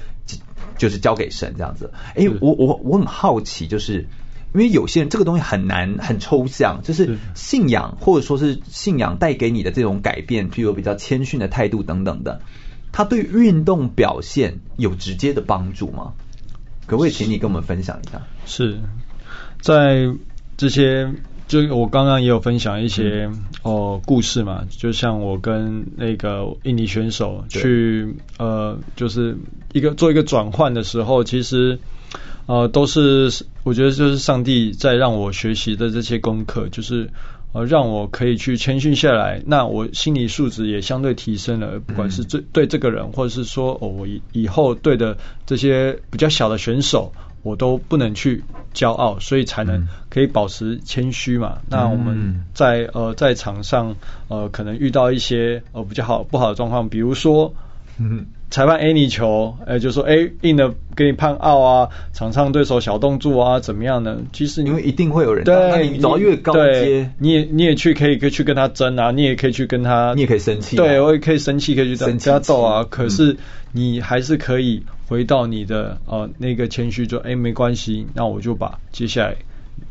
[0.78, 1.92] 就是交给神这样子。
[2.14, 4.08] 哎，我我我很好奇，就是
[4.54, 12.42] 因为有些人这个东西很难很抽象，就是信仰或者说是信仰带给你的这种改变，譬如比较谦逊的态度等等的，
[12.92, 16.14] 它对运动表现有直接的帮助吗？
[16.86, 18.22] 可不可以请你跟我们分享一下？
[18.46, 18.80] 是
[19.60, 20.14] 在
[20.56, 21.12] 这些。
[21.48, 23.30] 就我刚刚也有分享一些
[23.62, 29.38] 哦故事嘛，就像我跟那个印尼选手去呃，就是
[29.72, 31.78] 一个做一个转换的时候，其实
[32.48, 37.12] 呃都是我觉得就是上帝在让我学习的这些功课，就是
[37.52, 45.16] 呃让我可以去谦逊下来，那我心理素质也相对提升了，不管是对对这个人，或者是说哦我以以后对的
[45.46, 47.14] 这些比较小的选手。
[47.46, 48.44] 我都不能去
[48.74, 51.60] 骄傲，所以才能可以保持谦虚嘛。
[51.60, 53.96] 嗯、那我们在呃在场上
[54.28, 57.54] 呃可能遇到一些呃比较好不好的状况，比如说，
[57.98, 64.18] 嗯， 裁判 A 你球，哎、呃、就说哎硬的给你判 out 啊，场上对手小动作啊怎么样呢？
[64.34, 72.86] 其实你因为一定会有人，对，你走越高阶，你也你也去可以可以去跟他争啊，你也可以去跟他，你也可以生气，对我也可以生气，可以去跟他斗啊。
[72.90, 73.38] 可是、嗯、
[73.72, 74.84] 你还是可以。
[75.08, 79.36] 回到你的呃那个谦虚，就哎没关系，那我就把接下来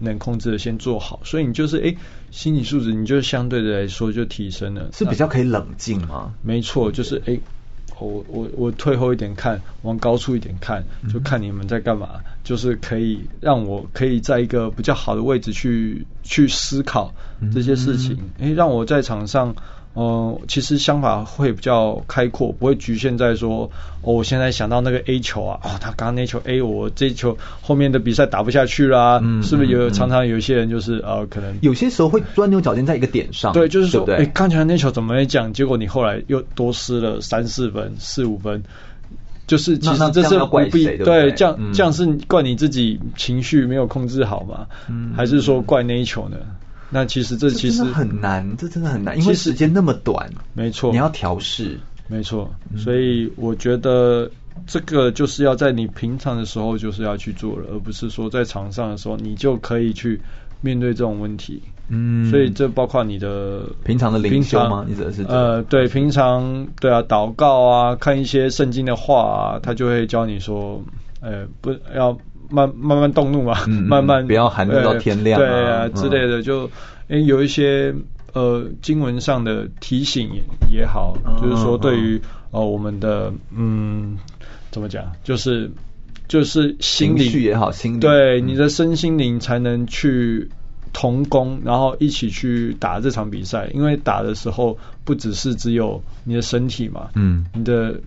[0.01, 1.21] 能控制的先做好。
[1.23, 1.95] 所以你就是哎
[2.33, 6.35] 心理素质，你就相对的来说就提升了，是比较可以冷静吗？
[6.43, 7.39] 没错，就是哎
[7.99, 17.15] 我我我退后一点看，往高处一点看，就看你们在干嘛，嗯、就是可以让我可以在一个比较好的位置去去思考
[17.53, 19.55] 这些事情，诶、嗯、让我在场上。
[19.97, 23.71] 嗯，其实想法会比较开阔，不会局限在说，
[24.03, 35.53] 哦，我现在想到那个 A 球啊，哦，他刚刚那球 A，我这球后面的比赛打不下去啦，嗯，是不是有常常有一些人就是呃，可能有些时候会钻牛角尖在一个点上，对，就是说，哎，刚才那球怎么没讲？
[35.53, 38.65] 结果你后来又多失了三四分、四五分，
[39.47, 44.67] 就是其实这是不必对，对，这样这样是怪你自己情绪没有控制好吗？
[44.89, 46.39] 嗯，还是说怪那一球呢？
[46.91, 54.31] 那其实这其实很难，这真的很难，因为时间那么短，没错，你要调试，没错，所以我觉得
[54.67, 60.21] 这个就是要在你平常的时候就是要去做了，而不是说在场上的时候你就可以去
[60.61, 61.61] 面对这种问题。
[61.89, 64.85] 嗯，所以这包括你的平常的灵修吗？
[64.89, 70.83] 你指的是呃，对，平常对啊，祷告啊，看一些圣经的话啊，他就会教你说，
[71.21, 72.17] 呃，不要。
[72.51, 76.65] 慢慢慢动怒嘛，嗯、 慢慢不要含怒到天亮，啊，对啊之类的，就
[77.09, 77.95] 诶、欸、有一些
[78.33, 82.21] 呃经文上的提醒也也好，嗯、就是说对于
[82.51, 84.17] 呃我们的嗯
[84.71, 85.71] 怎么讲，就是
[86.29, 90.49] 就是心理也好，心灵对你的身心灵才能去
[90.93, 98.01] 同工，然后一起去打这场比赛，因为打的时候不只是只有你的身体嘛，嗯，你的。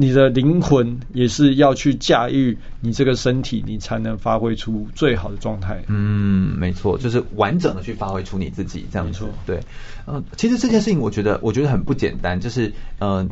[0.00, 5.84] 你的灵魂也是要去驾驭你这个身体，你才能发挥出最好的状态。
[5.88, 9.26] 嗯，没错，就是完整的去发挥出你自己这样子。
[9.44, 9.60] 对，
[10.06, 13.28] 呃，其实这件事情我觉得，我觉得很不简单，就是呃，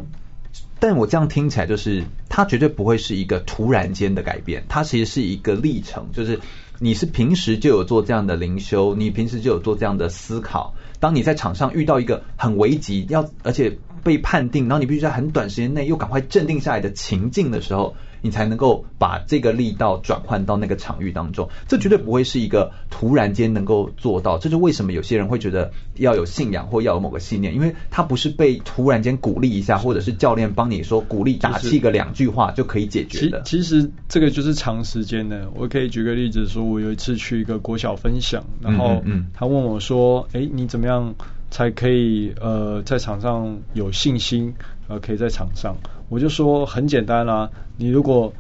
[0.79, 6.39] 但我这样听起来，就是它绝对不会是一个突然间的改变，它其实是一个历程，就是
[6.81, 13.79] 你是平时就有做这样的灵修，你平时就有做这样的思考，当你在场上遇到一个很危急，要而且。
[14.03, 21.49] 被判定，然后你必须在很短时间内又赶快镇定下来的情境的时候，你才能够把这个力道转换到那个场域当中。
[21.67, 24.39] 这绝对不会是一个突然间能够做到。
[24.39, 33.43] 这是为什么有些人会觉得要有信仰或要有某个信念，因为他不是被突然间鼓励一下，或者是教练帮你说鼓励打气个两句话就可以解决的。
[33.45, 35.49] 其实这个就是长时间的。
[35.55, 39.03] 我可以举个例子说，我有一次去一个国小分享，然后
[39.35, 41.15] 他问我说：“哎，你怎么样？”
[41.51, 44.55] 才可以呃在场上有信心
[44.89, 45.77] 呃可以在场上，
[46.09, 48.33] 我就说很简单啦、啊，你如果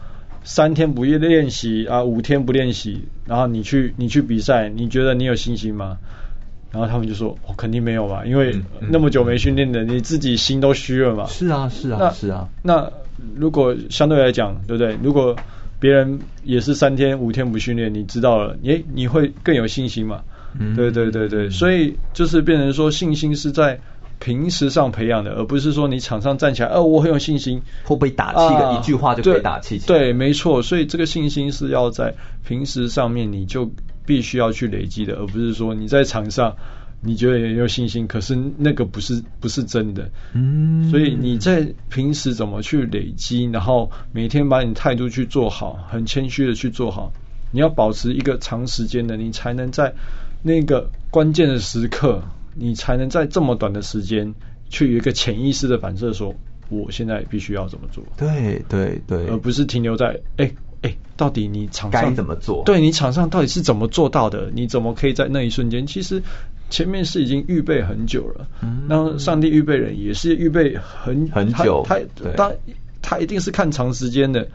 [0.44, 5.98] 三天不练练习啊五天不练习，然后你去你去比赛，你觉得你有信心吗？
[6.70, 8.54] 然后他们就说我、哦、肯定没有吧，因为
[8.90, 11.26] 那么久没训练的，你自己心都虚了嘛。
[11.26, 12.48] 是啊是啊那是啊。
[12.62, 12.92] 那
[13.34, 14.96] 如果相对来讲，对不对？
[15.02, 15.34] 如果
[15.80, 20.22] 别人也是三天五天不训练，你知道了，诶你会更有信心嘛？
[20.76, 23.80] 对对对对，所以就是变成说信心是在
[24.18, 29.78] 平时上培养的，而不是说你场上站起来，哦，我很有信心，会被打气的、啊、一句话就可以打气。
[29.86, 33.70] 对，没错，所以这个信心是要在平时上面你就
[34.04, 36.56] 必须要去累积的，而不是说你在场上
[37.00, 40.10] 你觉得很有信心，可是那个不是不是真的。
[40.32, 47.12] 嗯，所以你在平时怎么去累积，然后每天把你态度去做好，很谦虚的去做好，
[47.52, 49.94] 你要保持一个长时间的，你才能在
[50.42, 52.22] 那个关键的时刻。
[52.60, 54.34] 你才能在这么短的时间，
[54.68, 56.34] 去有一个潜意识的反射，说
[56.70, 58.02] 我现在必须要怎么做？
[58.16, 60.50] 对对对，而不是停留在哎
[60.82, 62.64] 哎，到底你场上该怎么做？
[62.64, 64.50] 对，你场上到底是怎么做到的？
[64.52, 65.86] 你怎么可以在那一瞬间？
[65.86, 66.20] 其实
[66.68, 68.48] 前面是已经预备很久了。
[68.62, 72.00] 嗯，那上帝预备人也是预备很很久，他
[72.36, 72.52] 他
[73.00, 74.48] 他一定是看长时间的。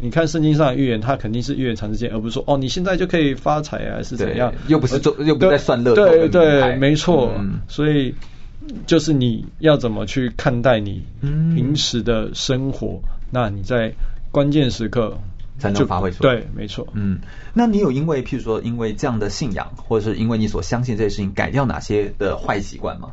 [0.00, 4.52] 你看圣经上的预言，它肯定是预言长时间，而不是说哦，你现在就可以发财啊，还是怎样？
[4.66, 5.94] 又不是做，又不是在算乐。
[5.94, 7.34] 对对，没错。
[7.38, 8.14] 嗯、所以
[8.86, 13.02] 就是你要怎么去看待你平时的生活？
[13.04, 13.92] 嗯、那你在
[14.30, 15.18] 关键时刻
[15.58, 16.34] 才能发挥出来。
[16.34, 16.88] 对，没错。
[16.94, 17.18] 嗯，
[17.52, 23.10] 那你有因为譬如说，因为这样的信仰，或者是因为你所相信这些事情，改掉哪些的坏习惯吗？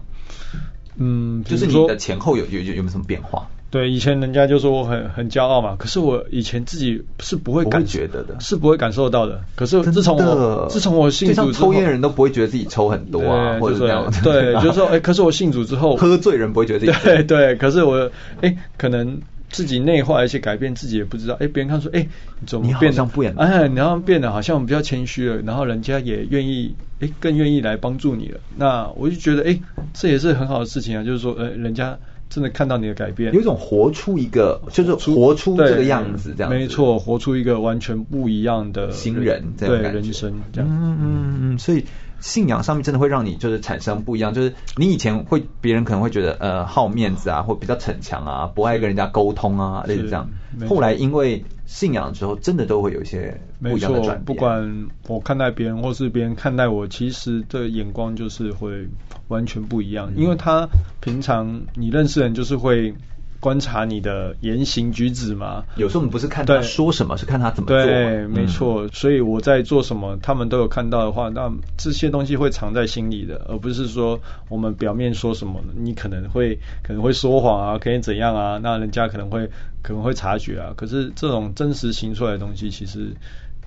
[0.96, 3.50] 嗯，就是你的前后有有有有没有什么变化？
[3.70, 9.44] 对，以前人家就说我很很骄傲嘛，可是我以前自己是不会感觉得的，是不会感受到的。
[9.56, 14.10] 可是自从我自从我信主之后，抽烟人都不会觉得自己抽很多啊，或者这样。
[14.24, 18.10] 对，就是说，哎，可是我信主之后， 喝醉人不会觉得自己对对，可是我
[18.40, 21.36] 哎，可能自己内化一些改变，自己也不知道。
[21.42, 22.08] 哎，别人看说，哎，
[22.40, 23.36] 你怎么变得不一样？
[23.38, 28.40] 哎，你好像变得好像比较谦虚了，然后人家也愿意，哎，更愿意来帮助你了。
[28.56, 29.60] 那我就觉得，哎，
[29.94, 31.98] 这也是很好的事情啊，就是说，呃，人家。
[32.30, 40.70] 真的看到你的改变，有一种活出一个，就是活出这个样子，这样没错，活出一个完全不一样的新人，对人生这样。
[40.70, 41.84] 嗯嗯嗯，所以
[42.20, 50.30] 信仰上面真的会让你就是产生不一样，就是你以前会别人可能会觉得呃好面子啊，或比较逞强啊，不爱跟人家沟通啊，类似这样。
[50.68, 54.26] 后来因为信仰之后，真的都会有一些不一样的转变。
[54.26, 58.88] 不管我看待别人，或是别人看待我，其实的眼光就是会。
[59.30, 60.70] 完全不一样，因为他
[61.02, 62.94] 平常你认识人就是会
[63.40, 65.64] 观察你的言行举止嘛。
[65.76, 67.78] 有时候我们不是看他说什么，是看他怎么做。
[67.78, 68.86] 对，没错。
[68.86, 74.20] 嗯、所以我在做什么，他们都有看到的话，那这些东西会藏在心里的，而不是说
[74.50, 78.60] 我们表面说什么，你可能会可能会说谎啊，可以怎样啊？
[78.62, 79.50] 那人家可能会
[79.82, 80.74] 可能会察觉啊。
[80.76, 83.14] 可是这种真实行出来的东西，其实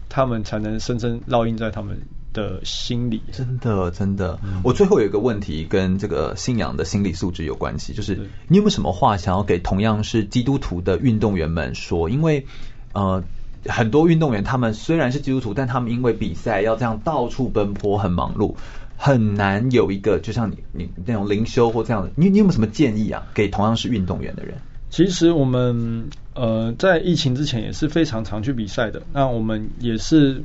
[0.08, 1.98] 他们才能深深烙印在他们。
[2.32, 12.08] 的心理，真的真的，嗯、我最后有一个问题跟这个信仰的心理素质有关系，就是你有没有什么话想要给同样是基督徒的运动员们说？
[12.08, 12.46] 因为
[12.92, 13.24] 呃，
[13.66, 18.54] 很多运动员他们虽然是基督徒，但他们因为比赛要这样到处奔波，很忙碌，
[18.96, 22.10] 很难有一个就像你你那种灵修或这样的。
[22.14, 23.26] 你你有没有什么建议啊？
[23.34, 24.56] 给同样是运动员的人？
[24.88, 30.44] 其实我们呃在疫情之前也是非常常去比赛的，那我们也是。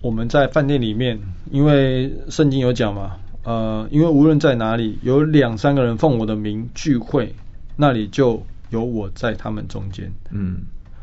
[0.00, 1.18] 我们在饭店里面，
[1.50, 7.34] 因为圣经有讲嘛，呃，因为无论在哪里有两三个人奉我的名聚会，
[7.76, 10.10] 那里就有我在他们中间。
[10.30, 10.62] 嗯，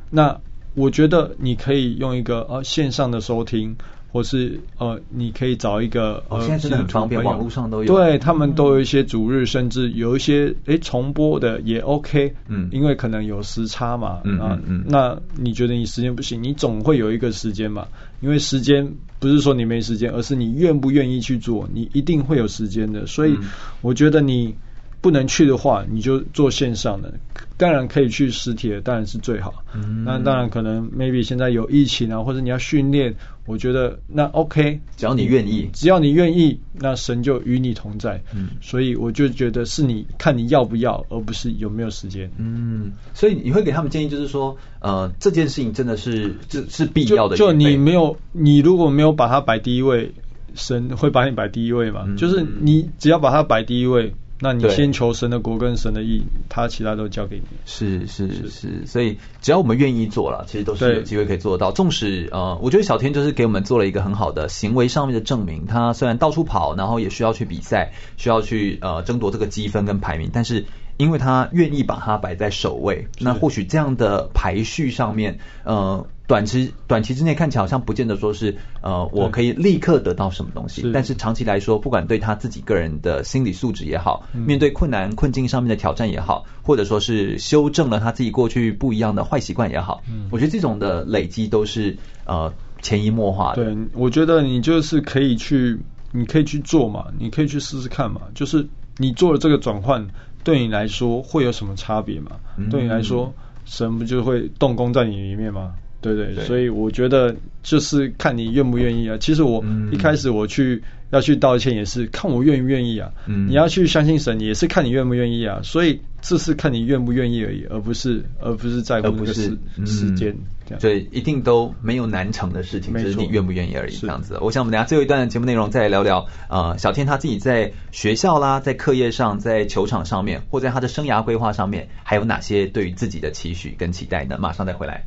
[0.10, 0.40] 那
[0.74, 3.76] 我觉得你可以用一个呃线上的收听。
[4.12, 17.88] 或是呃，你可以找一个呃，现在真的很方便，网络上都有，对他们都有一些主日，甚至有一些诶重播的也 OK，嗯，因为可能有时差嘛，嗯嗯嗯，那你觉得你时间不行，你总会有一个时间嘛，
[18.22, 23.38] 因为时间不是说你没时间，而是你愿不愿意去做，你一定会有时间的，所以
[23.82, 24.56] 我觉得你。
[25.02, 27.14] 不能去的话，你就做线上的。
[27.56, 29.64] 当然可以去实体的，当然是最好。
[29.74, 33.16] 嗯，那当然可能 maybe 现在有疫情啊，或者你要训练，
[33.48, 38.22] 我觉得那 OK，只要你愿意，只要你愿意，那神就与你同在。
[38.36, 42.30] 嗯，所以我就觉得是你看你要不要，而不是有没有时间。
[42.38, 47.38] 嗯，所以你会给他们建议，就是说，呃，这件事情真的是是是必要的。
[47.38, 50.12] 就你没有，你如果没有把它摆第一位，
[50.54, 52.04] 神会把你摆第一位嘛？
[52.06, 54.14] 嗯，就是你只要把它摆第一位。
[54.40, 57.44] 那你先求神的国跟神的意，他其他都交给你。
[57.66, 61.72] 是是是，是，所以只要我们愿意做了，其实都是有机会可以做得到。
[61.72, 65.66] 纵使呃，我觉得小天就是给我们做了一个很好的行为上面的证明。
[65.66, 70.66] 他虽然到处跑，然后也需要去比赛，需要去呃争夺这个积分跟排名，但是。
[71.00, 93.64] 因为他愿意把它摆在首位，那或许这样的排序上面，呃，短期短期之内看起来好像不见得说是呃，我可以立刻得到什么东西，但是长期来说，不管对他自己个人的心理素质也好，嗯、面对困难困境上面的挑战也好，或者说是修正了他自己过去不一样的坏习惯也好，嗯、我觉得这种的累积都是呃潜移默化的。
[93.64, 95.80] 对，我觉得你就是可以去，
[96.12, 98.68] 你可以去做嘛，你可以去试试看嘛，就是。
[99.00, 100.08] 你做了这个转换，
[100.44, 102.32] 对你来说会有什么差别吗？
[102.58, 103.32] 嗯、对你来说，
[103.64, 105.76] 神不就会动工在你里面吗？
[106.16, 109.18] 对对，对，所以我觉得就是看你愿不愿意啊。
[109.20, 113.12] 其实我一开始我去要去道歉，也是看我愿不愿意啊。
[113.28, 115.62] 嗯，你要去相信神，也是看你愿不愿意啊。
[115.64, 120.36] 所以这是看你愿不愿意而已，而不是而不是在乎那个时时间。
[120.80, 123.96] 所以一定都没有难成的事情，只是你愿不愿意而已。
[123.96, 126.28] 这样子，我想我们等下最后一段的节目内容再来聊聊。
[126.50, 134.38] 呃，小天他自己在学校啦，在课业上，在球场上面，或在他的生涯规划上面，还有哪些对于自己的期许跟期待呢？
[134.42, 135.06] 马上再回来。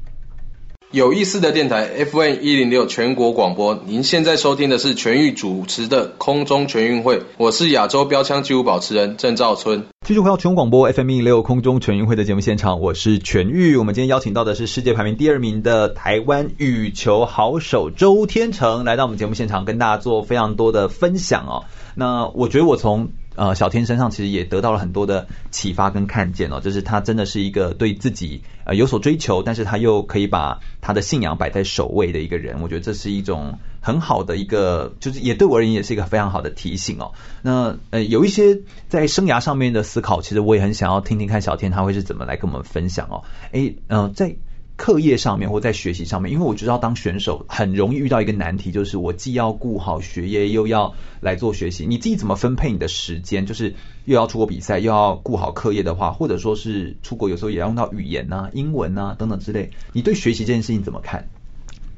[0.93, 9.84] 有意思的电台 FM 一零六全国广播，您现在收听的是全域主持的空中全运会，我是亚洲标枪纪录保持人郑兆春。
[10.05, 13.76] 继续回到全广播 FM 一零六空中全运会的节目现场，我是全域。
[13.76, 21.66] 我们今天邀请到的是世界排名第二名的台湾羽球好手周天成，来到我们节目现场，跟大家做非常多的分享哦。
[21.95, 32.61] 那我觉得我从呃，小天身上其实也得到了很多的启发跟看见哦，就是他真的是一个对自己呃有所追求，但是他又可以把他的信仰摆在首位的一个人。
[32.61, 37.12] 我觉得这是一种很好的一个，就是也对我而言也是一个非常好的提醒哦。
[37.43, 43.24] 那呃，有一些在生涯上面的思考，其实我也很想要听听看小天他会是怎么来跟我们分享哦。
[43.53, 44.37] 诶，嗯、呃，在。
[44.81, 51.87] 课业上面或在学习上面，因为我知道当选手很容易遇到一个难题，就是我既要顾好学业，又要来做学习。
[51.87, 53.45] 你自己怎么分配你的时间？
[53.45, 53.74] 就是
[54.07, 59.68] 又要出国比赛，又要顾好课业的话，或者说是出国有时候也要用到语言啊、英文啊等等之类。
[59.93, 61.28] 你对学习这件事情怎么看？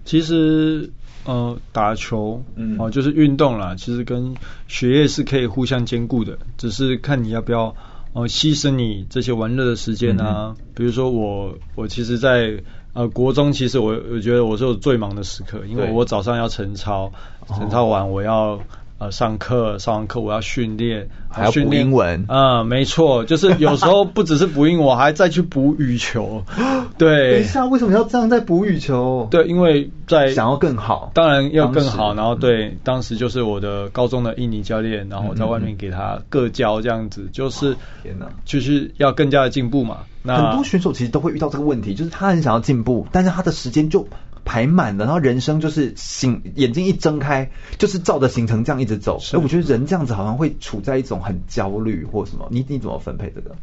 [0.04, 0.90] 其实
[1.24, 4.34] 呃，打球嗯哦，就是运动啦，其实跟
[4.66, 7.76] 学业是可以互相兼顾的，只是看你要不要。
[8.12, 17.12] 哦，牺牲你这些玩乐的时间啊，嗯、比如说我，我其实在，在呃国中，其实我我觉得我是我最忙的时刻，因为我早上要晨操，
[17.48, 18.60] 晨操完我要。
[19.02, 22.24] 呃，上课上完课我要训练，还要补英文。
[22.28, 26.44] 啊、嗯，没错，就是有时候不只是补英文，我还再去补羽球。
[26.98, 29.26] 对，等一下，为什么要这样再补羽球？
[29.28, 32.14] 对，因为在想要更好，当然要更好。
[32.14, 39.98] 然后对、嗯，当时就是我的高中的印尼教练，然后我在外面给他各教这样子，嗯、就是天哪，就是要更加的进步嘛。
[40.22, 44.06] 那很多选手其实都会遇到这个问题，就是他很想要进步，但是他的时间就。
[44.44, 49.18] 排满了，然后人生就是醒，眼睛一睁开就是照着行程这样一直走。
[49.20, 52.48] 所以我觉得人这样子好像会处在一种很焦虑或什么。
[52.50, 53.54] 你你怎么分配这个？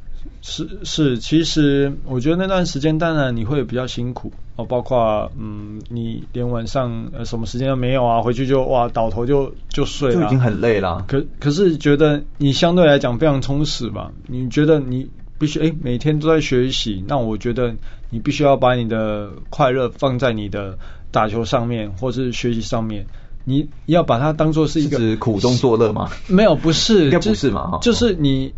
[0.42, 11.06] 是是，其实我觉得那段时间当然你会比较辛苦哦，包括嗯，你连晚上呃什么时间都没有啊，回去就哇倒头就就睡了，就已经很累了。
[11.08, 14.12] 可可是觉得你相对来讲非常充实吧？
[14.28, 15.10] 你觉得你？
[15.40, 17.02] 必须哎，每天都在学习。
[17.08, 17.74] 那我觉得
[18.10, 20.78] 你必须要把你的快乐放在你的
[21.12, 23.06] 打球上面，或是学习上面。
[23.46, 26.10] 你要把它当做是一个是苦中作乐吗？
[26.28, 27.80] 没有，不是， 应该不是嘛？
[27.82, 28.54] 就是你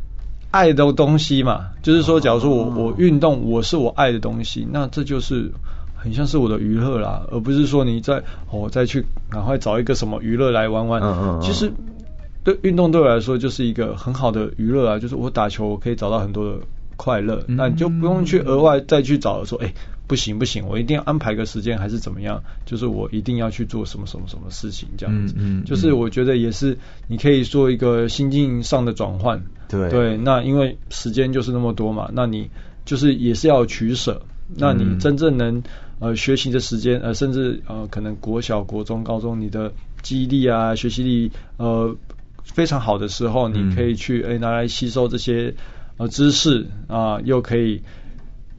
[0.50, 1.68] 爱的东西嘛。
[1.82, 5.52] 就是说，假如说我我运动，我是我爱的东西，那这就是
[5.96, 11.02] 很像是我的娱乐啦，而不是说你在哦再去赶快找一个什么娱乐来玩玩。
[11.02, 11.42] 嗯嗯。
[11.42, 11.72] 其实。
[12.44, 16.58] 对运动对我来说就是一个很好的娱乐啊，就是我打球我可以找到很多的
[17.04, 19.74] 快乐，那你就不用去额外再去找说，哎，
[20.06, 26.78] 不行不行，我一定要安排个时间还是怎么样，就是我一定要去做什么什么什么事情这样子，嗯，就是我觉得也是
[27.08, 29.90] 你可以做一个心境上的转换，对。
[29.90, 32.52] 对，那因为时间就是那么多嘛，那你
[32.86, 34.22] 就是也是要取舍，
[34.56, 35.64] 那你真正能
[35.98, 39.74] 呃学习的时间呃甚至呃可能国小国中高中你的
[40.04, 41.96] 记忆力啊学习力呃。
[42.44, 45.54] 非常好的时候，你可以去哎、欸、拿来吸收这些
[46.02, 47.84] 呃知识啊，又可以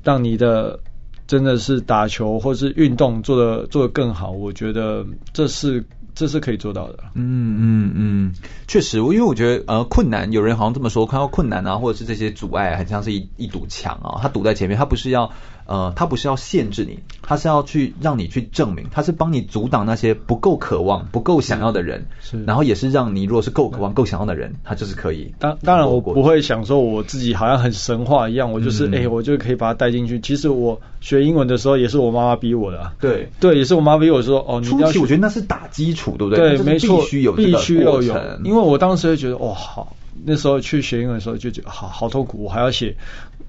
[0.04, 0.78] 让你的
[1.26, 4.30] 真的是打球或是运动做的做的更好。
[4.30, 5.84] 我觉得这是
[6.14, 6.98] 这是可以做到的。
[7.14, 8.34] 嗯嗯嗯，
[8.68, 15.32] 确实，因为我觉得呃困难，有人好像这么说，看到困难啊，或者是这些阻碍，很像是一一堵墙啊，它堵在前面，它不是要。
[15.72, 25.32] 呃，他不是要限制你，他是要去让你去证明，他是帮你阻挡那些不够渴望、不够想要的人，是，然后也是让你如果是够渴望、够想要的人，他就是可以。
[25.38, 30.20] 当当然，我不会想说我自己好像很神话一样，我就是哎、嗯欸，我就可以把它带进去。
[30.20, 36.58] 其实我学英文的时候也是我妈妈逼我的、啊，对对，也是我妈逼我说哦，你要初期我觉得那是打基础，对不对？
[36.58, 38.14] 对，没错，必须有，必须要有。
[38.44, 42.94] 因为我当时会觉得哇，好，那时候去学英文的时候就觉得好好痛苦，我还要写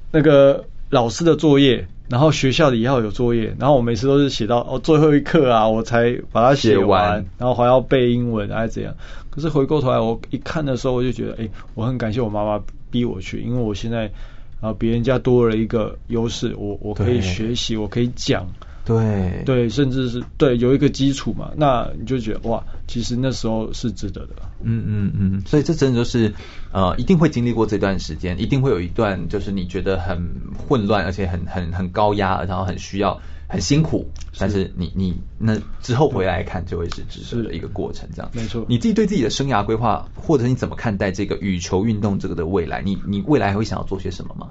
[0.09, 1.85] 那个老师的作业。
[2.09, 8.93] 然后学校里也要有作业，然后我每次都是写到哦最后一刻啊，我才把它写完，然后还要背英文还是怎样。
[9.29, 14.11] 可是回过头来，我一看的时候，我就觉得，哎，我很感谢我妈妈逼我去，因为我现在
[14.59, 18.45] 啊别人家多了一个优势，我我可以学习，我可以讲，
[18.85, 24.33] 对对，甚至是对有一个基础嘛，那你就觉得哇，其实那时候是值得的。
[24.61, 26.33] 嗯嗯嗯，所以这真的就是
[26.71, 38.31] 呃，一定会经历过这段时间，一定会有一段就是你觉得很混乱，而且很很很高压，然后很需要很辛苦，但是你你那之后回来看就会是值得的一个过程，这样。
[38.33, 38.65] 没错。
[38.67, 42.81] 你自己对自己的生涯规划，或者你怎么看待这个羽球运动这个的未来？
[42.81, 44.49] 你你未来还会想要做些什么吗？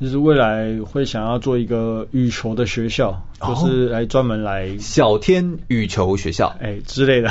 [0.00, 7.28] 就是未来会想要做一个羽球的学校，就是来专门来小天羽球学校，哎之类的，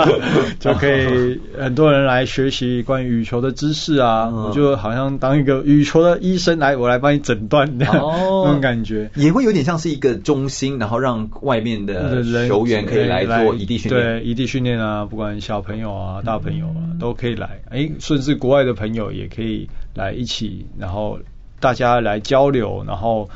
[0.60, 4.28] 就可以很多人来学习关于羽球的知识啊。
[4.28, 17.62] 我就好像当一个羽球的医生来，我来帮你诊断的那种感觉，也会有点像是一个中心，然后让外面的球员可以来做异地训练，对异地训练啊，不管小朋友啊、大朋友啊都可以来。
[17.70, 21.18] 哎，甚至国外的朋友也可以来一起，然后。
[21.62, 23.30] 大家来交流，然后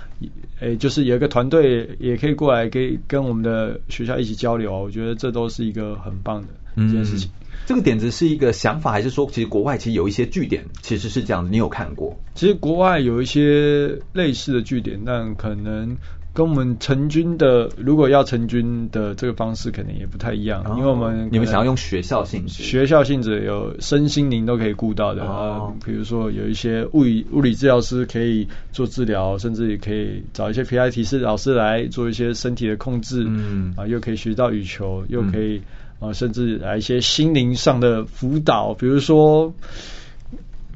[0.59, 4.77] 诶，就是有一个团队也可以过来，可以跟我们的学校一起交流。
[4.77, 6.49] 我觉得这都是一个很棒的
[6.83, 7.31] 一件事情。
[7.31, 11.51] 嗯，这个点子是一个想法，还是说其实国外其实有一些据点其实是这样的？
[11.51, 12.19] 你有看过？
[12.35, 15.97] 其实国外有一些类似的据点，但可能。
[16.37, 33.73] 跟我们成军的，如果要成军的这个方式，可能也不太一样，哦、因为我们你们想要用学校性质，学校性质有身心灵都可以顾到的啊，比如说有一些物理物理治疗师可以做治疗，甚至也可以找一些皮拉提斯老师来做一些身体的控制，嗯。
[33.75, 35.63] 啊，又可以学到羽球，又可以、
[36.01, 39.55] 嗯、啊，甚至来一些心灵上的辅导，比如说，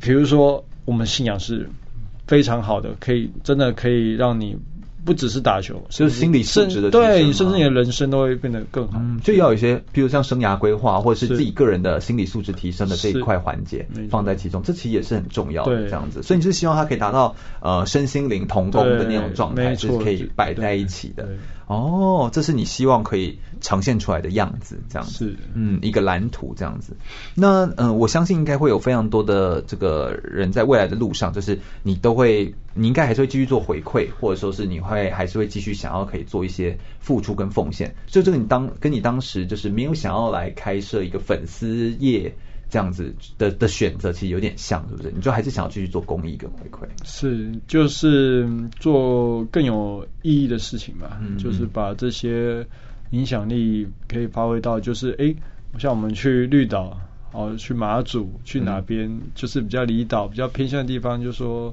[0.00, 1.68] 比如说我们信仰是
[2.26, 4.56] 非常好的，可以真的可以让你。
[5.04, 8.98] 不只是打球，就是心理素质的，对，甚至你的人生都会变得更好。
[9.00, 15.84] 嗯，就要有一些，比如像生涯规划，或者是自己个人的心理素质提升的这一块环节放在其中，这其实也是很重要的。
[15.84, 21.28] 这样子，所以你是希望他可以达到呃身心灵同工的那种状态，是可以摆在一起的。
[21.70, 25.12] 哦，这是你希望可以呈现出来的样子，这样子。
[25.12, 26.96] 是，嗯，一个蓝图这样子。
[27.36, 32.54] 那嗯、呃，我相信应该会有非常多的这个人在未来的路上，就是你都会。
[32.72, 37.96] 你应该还是会继续做回馈，或者说是你会还是会继续想要可以做一些付出跟奉献。
[38.06, 42.36] 就这个你当跟你当时就是没有想要来开设一个粉丝页
[42.70, 45.10] 这样子的的选择，其实有点像，是不是？
[45.10, 46.88] 你就还是想要继续做公益跟回馈？
[47.04, 48.48] 是，就是
[48.78, 52.66] 做更有意义的事情吧，就是把这些
[53.10, 55.34] 影响力可以发挥到，就是哎，
[55.78, 56.98] 像我们去绿岛。
[57.32, 59.08] 哦，去马祖，去哪边？
[59.08, 61.72] 嗯、就是比较离岛、比较偏向的地方，就说，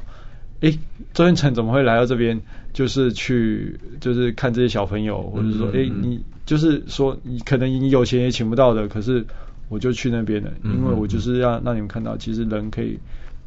[0.62, 0.80] 哎、欸，
[1.16, 2.40] 周彦辰怎么会来到这边？
[2.74, 9.26] 就是去，就是看这些小朋友，或者说，哎、欸，你就是说，你可能你有钱也请不到的，可是
[9.70, 13.00] 我就去那边了，因为我就是要让你们看到，其实人可以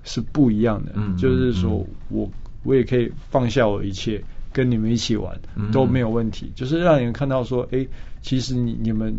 [0.05, 2.31] 是不一样的，嗯、就是说我
[2.63, 5.39] 我也可以放下我一切，跟你们一起玩
[5.73, 7.89] 都没有问题，就是让你们看到说，哎、欸，
[8.23, 9.19] 其实你你们。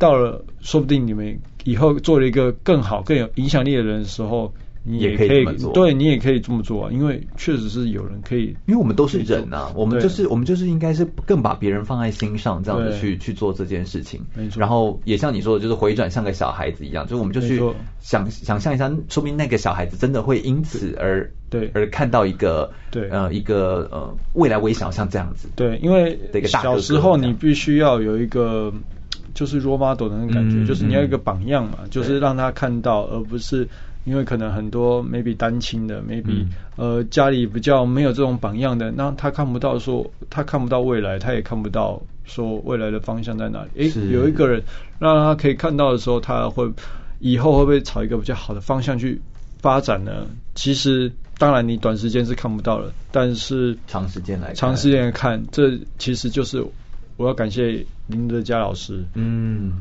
[0.00, 4.54] 到了，说不定你们以后做了一个更好、更有影响力的人的时候，
[4.88, 6.90] 你也可以，这么做对你也可以这么做啊。
[6.90, 14.20] 因为确实是有人可以，因为我们都是人啊，我们就是我们就是应该是更把别人放在心上，这样子去去做这件事情。
[14.34, 14.58] 没错。
[14.58, 17.62] 然后也像你说的，就是回转像个小孩子一样，就是我们就去
[18.00, 25.48] 想想象一下，说明那个小孩子真的会因此而对而看到一个对呃一个呃未来我也想要像这样子。
[25.54, 28.72] 对，因为小时候你必须要有一个。
[29.34, 33.68] 就是 role model 的那种感觉，嗯、就是你要一个榜样嘛，嗯、就是让他看到，而不是
[34.08, 43.88] 因为可能很多 maybe 单亲的，maybe、嗯、呃家里比较没有这种榜样的，那他看不到说他看不到未来，他也看不到说未来的方向在哪里。
[43.88, 44.62] 诶，有一个人
[44.98, 46.70] 让他可以看到的时候，他会
[47.20, 49.20] 以后会不会朝一个比较好的方向去
[49.60, 50.26] 发展呢？
[50.54, 56.64] 其实当然你短时间是看不到了，但是长时间来长时间来看，这其实就是。
[57.18, 59.72] 我要感谢林德嘉老师，嗯，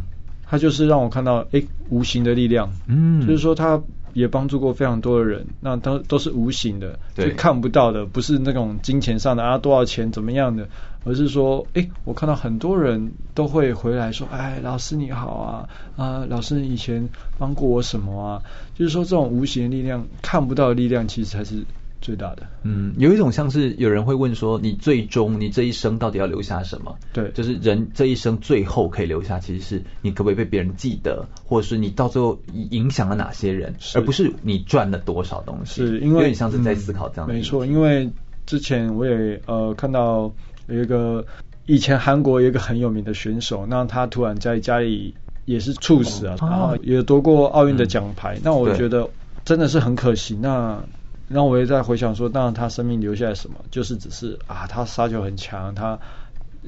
[0.43, 3.79] 他就是让我看到，哎，无形的力量，嗯，就是说他
[4.17, 10.67] 也帮助过非常多的人，那都都是无形的，就，看不到的，不是那种金钱上的啊，多少钱怎么样的，
[11.03, 17.07] 而是说，哎，我看到很多人都会回来说，哎，老师你好啊，啊，老师以前
[17.37, 18.41] 帮过我什么啊？
[18.73, 21.63] 就是说这种无形的力量，看不到的力量，其实才是。
[22.01, 26.95] 最大的，嗯，有一种像是有人会问说，你最终你这一生到底要留下什么？
[27.11, 32.39] 对，就是人这一生最后可以留下，其实是你可不可以被别人记得，或者是你到最后
[32.69, 35.85] 影响了哪些人，而不是你赚了多少东西。
[35.85, 37.35] 是因为有点像是在思考这样的、嗯。
[37.35, 38.09] 没错，因为
[38.45, 40.31] 之前我也呃看到
[40.67, 41.25] 有一个
[41.65, 45.15] 以前韩国有一个很有名的选手，那他突然在家里
[45.45, 49.09] 也是猝死啊，哦、然后也夺过奥运的奖牌，嗯、那我觉得
[49.43, 50.37] 真的是很可惜。
[50.41, 50.81] 那
[51.27, 55.99] 然后我也在回想说，当然他生命留下来什么，就是只是啊，他杀球很强，他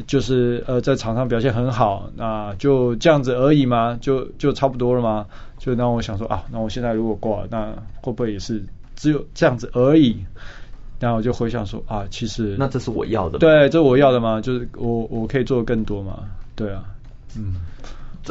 [0.06, 3.98] 就是呃在场上表现很好，那就这样子而已嘛？
[4.02, 5.26] 就就差不多了嘛？
[5.58, 7.72] 就让我想说啊，那我现在如果挂，那
[8.02, 8.64] 会不会也是
[8.96, 10.26] 只有这样子而已？
[11.00, 13.40] 然后我就回想说啊，其实那这是我要的？
[13.40, 14.42] 对，这是我要的吗？
[14.42, 16.20] 就是我我可以做的更多嘛？
[16.56, 16.84] 对啊，
[17.38, 17.56] 嗯。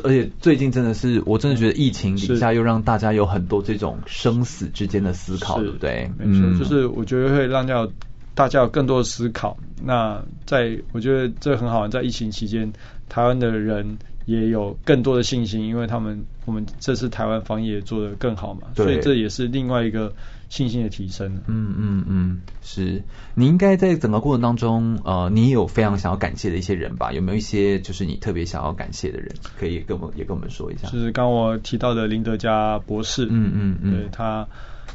[0.04, 6.10] 而且最近真的是，我真的觉得疫情底下又让大家有很多这种生死之间的思考，对不对？
[6.18, 7.90] 没错，嗯、就是我觉得会让要
[8.34, 9.56] 大家有更多的思考。
[9.82, 12.72] 那在我觉得这很好玩，在疫情期间，
[13.08, 20.12] 台湾的人也有更多的信心，因为他们我们这次台湾防疫也做得更好嘛，所以这也是另外一个。
[20.48, 21.42] 信心的提升。
[21.46, 23.02] 嗯嗯嗯，是
[23.34, 27.12] 你应该在整个过程当中，呃，你有非常想要感谢的一些人吧？
[27.12, 30.88] 有没有一些就是你特别想要感谢的人，可以跟我们也跟我们说一下？
[30.88, 34.48] 就是刚我提到的林德嘉博士，嗯嗯嗯，对他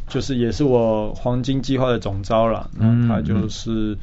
[0.08, 3.96] 就是也是我黄金计划的总招了，嗯，他就是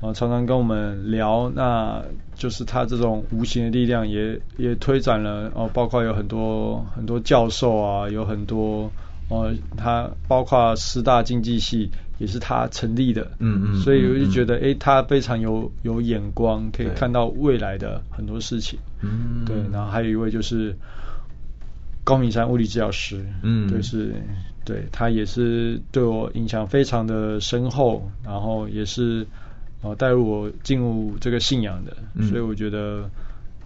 [0.00, 2.00] 呃常常跟我们聊，那
[2.36, 8.88] 就是他这种无形的力量也也推展了哦，包括有很多很多教授啊，有很多。
[9.32, 19.56] 哦，他包括师大经济系也是他成立的，嗯嗯，所以我就觉得，哎、欸，他非常有有眼光，可以看到未来的很多事情，嗯，对。
[19.72, 20.76] 然后还有一位就是
[22.04, 24.14] 高明山物理治疗师，嗯，就是
[24.66, 29.26] 对他也是对我影响非常的深厚，然后也是
[29.80, 33.08] 哦带入我进入这个信仰的，嗯、所以我觉得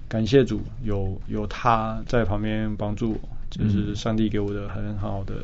[0.09, 3.36] 感谢主有有他在旁边帮助我。
[3.51, 5.35] 就是上帝给我的很好的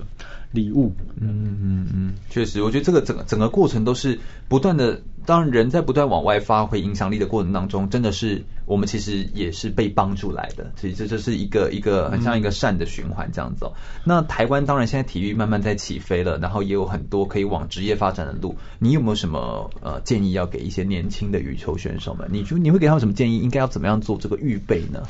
[0.51, 0.93] 礼物。
[1.20, 4.19] 嗯嗯嗯，确实，我觉得这个整个整个过程都是
[4.49, 5.01] 不断的。
[5.24, 10.73] 当人在不断往外发挥影响力的过程当中，真的是我们其实也是被帮助来的。
[10.74, 13.66] 其实这就是一个一个很像一个善的循环这样子。
[13.66, 13.73] 哦。
[14.03, 18.57] 那台湾当然现在体育慢慢在起飞了，然后也有很多可以往职业发展的路。
[18.81, 22.29] 你有没有什么呃建议要给一些年轻的羽球选手们？
[22.33, 23.39] 你就你会给他们什么建议？
[23.39, 25.05] 应该要怎么样做这个预备呢？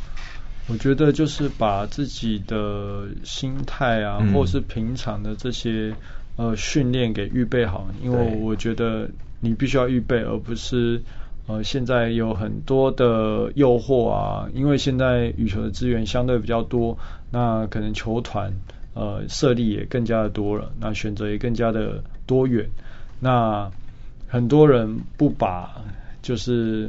[0.68, 5.94] 我觉得就是把自己的心态啊，或是平常的这些
[6.36, 9.10] 呃训练给预备好，因为我觉得
[9.40, 11.02] 你必须要预备，而不是
[11.46, 16.96] 呃现在有很多的诱惑啊，因为现在羽球的资源相对比较多，
[17.30, 18.54] 那可能球团
[18.94, 22.70] 呃设立也更加的多了，那选择也更加的多元，
[23.18, 23.70] 那
[24.28, 25.82] 很多人不把
[26.22, 26.88] 就是。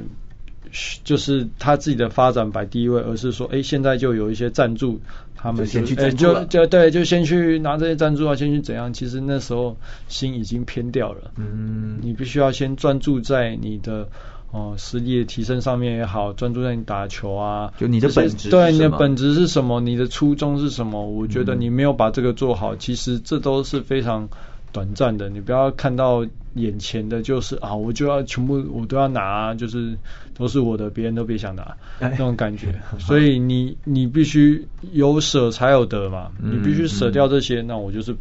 [1.04, 5.00] 就是他自己的发展摆第一位，而是说，哎，现在就有一些赞助，
[5.36, 8.92] 他们就哎就就对，就先去拿这些赞助啊，先去怎样？
[8.92, 9.78] 其实那时候
[10.08, 11.32] 心已经偏掉了。
[11.38, 14.08] 嗯，你必须要先专注在你的
[14.52, 19.80] 哦实力的提升上面也好，专注在你打球啊，就你的本质，对你的本质是什么？
[19.80, 21.06] 你的初衷是什么？
[21.06, 24.28] 我觉得你没有把这个做好，其实这都是非常。
[24.72, 26.26] 短暂的，你不要看到
[26.56, 29.98] 眼前的，就是啊，我就要全部我都要拿，就是
[30.34, 32.74] 都是我的，别人都别想拿那种感觉。
[33.00, 38.16] 所以你你必须有舍才有得嘛，你必须舍掉这些，那我就是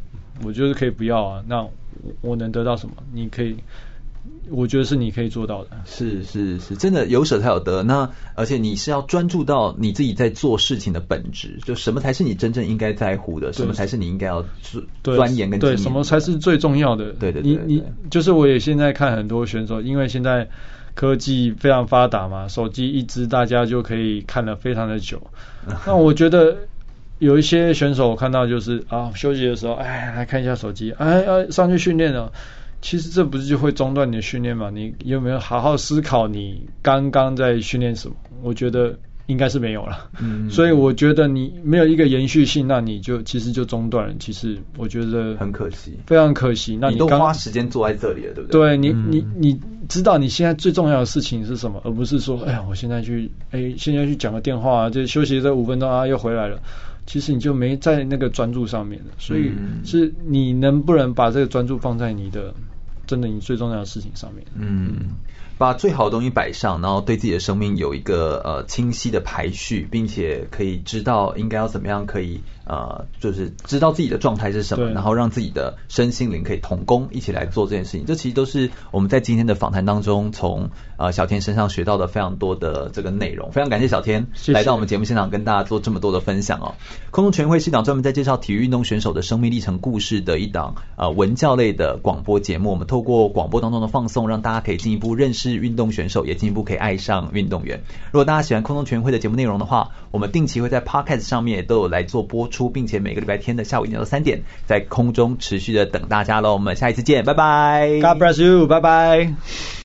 [0.45, 1.67] 我就是可以不要啊，那
[2.21, 2.95] 我能得到什么？
[3.13, 3.57] 你可以。
[4.51, 7.83] 我觉得是你可以做到的，是是是，真的有舍才有得。
[7.83, 14.45] 那而且你是要专注到你自己在做事情的本质，就什么才是你真正应该在乎的，什么才是你应该要
[15.03, 17.13] 钻研跟对，什么才是最重要的。
[17.13, 20.49] 对对对，你你就是我也现在看很多选手，因为现在
[20.95, 25.21] 科技非常发达嘛，手机一支大家就可以看了非常的久。
[25.87, 26.57] 那我觉得
[27.19, 32.33] 有一些选手我看到就是啊休息的时候，哎来看一下手机，哎要上去训练了。
[32.83, 34.69] 其实这不是就会中断你的训练吗？
[34.71, 38.17] 你有没有好好思考你刚刚在训练什么？
[38.43, 40.11] 我觉得应该是没有了。
[40.21, 44.15] 嗯，所以我觉得你没有一个延续性，那你就其实就中断了。
[44.19, 46.77] 其实我觉得很可惜，非常可惜。
[46.77, 48.77] 那你，你都花时间坐在这里了，对不对？
[48.77, 56.61] 对你，你你知道你现在最重要的事情是什么，而不是说，哎呀，我现在去，哎，现在去讲个电话，就休息这五分钟啊，又回来了。
[57.07, 59.13] 其实你就没在那个专注上面了。
[59.19, 59.53] 所以
[59.85, 62.53] 是你能不能把这个专注放在你的。
[63.13, 65.17] 真的，你最重要的事情上面，嗯，
[65.59, 72.41] 把最好的东西摆上，然后对自己的生命有一个呃清晰的排序，并且可以知道应该要怎么样可以。
[72.67, 78.07] 呃，就是知道自己的状态是什么，然后让自己的身心灵可以同工，一起来做这件事情。
[78.07, 83.51] 这其实都是我们在今天的访谈当中，从呃小天身上学到的非常多的这个内容。
[83.53, 86.75] 非常感谢小天来到我们节目现场，跟大家做这么多的分享哦。
[87.11, 92.71] 空中全运会是一档专门在介绍体育运动选手的生命历程故事的一档呃文教类的广播节目。
[92.71, 97.83] 我们透过广播当中的放送，让大家可以进一步认识运动选手，也进一步可以爱上运动员。
[98.13, 106.53] 如果大家喜欢空中全运会的节目内容的话，我们定期会在 Podcast 上面也都有来做播出，并且每个礼拜天的下午一点到三点，在空中持续的等大家喽。
[106.53, 107.89] 我们下一次见，拜拜。
[108.01, 109.73] God bless you，拜拜。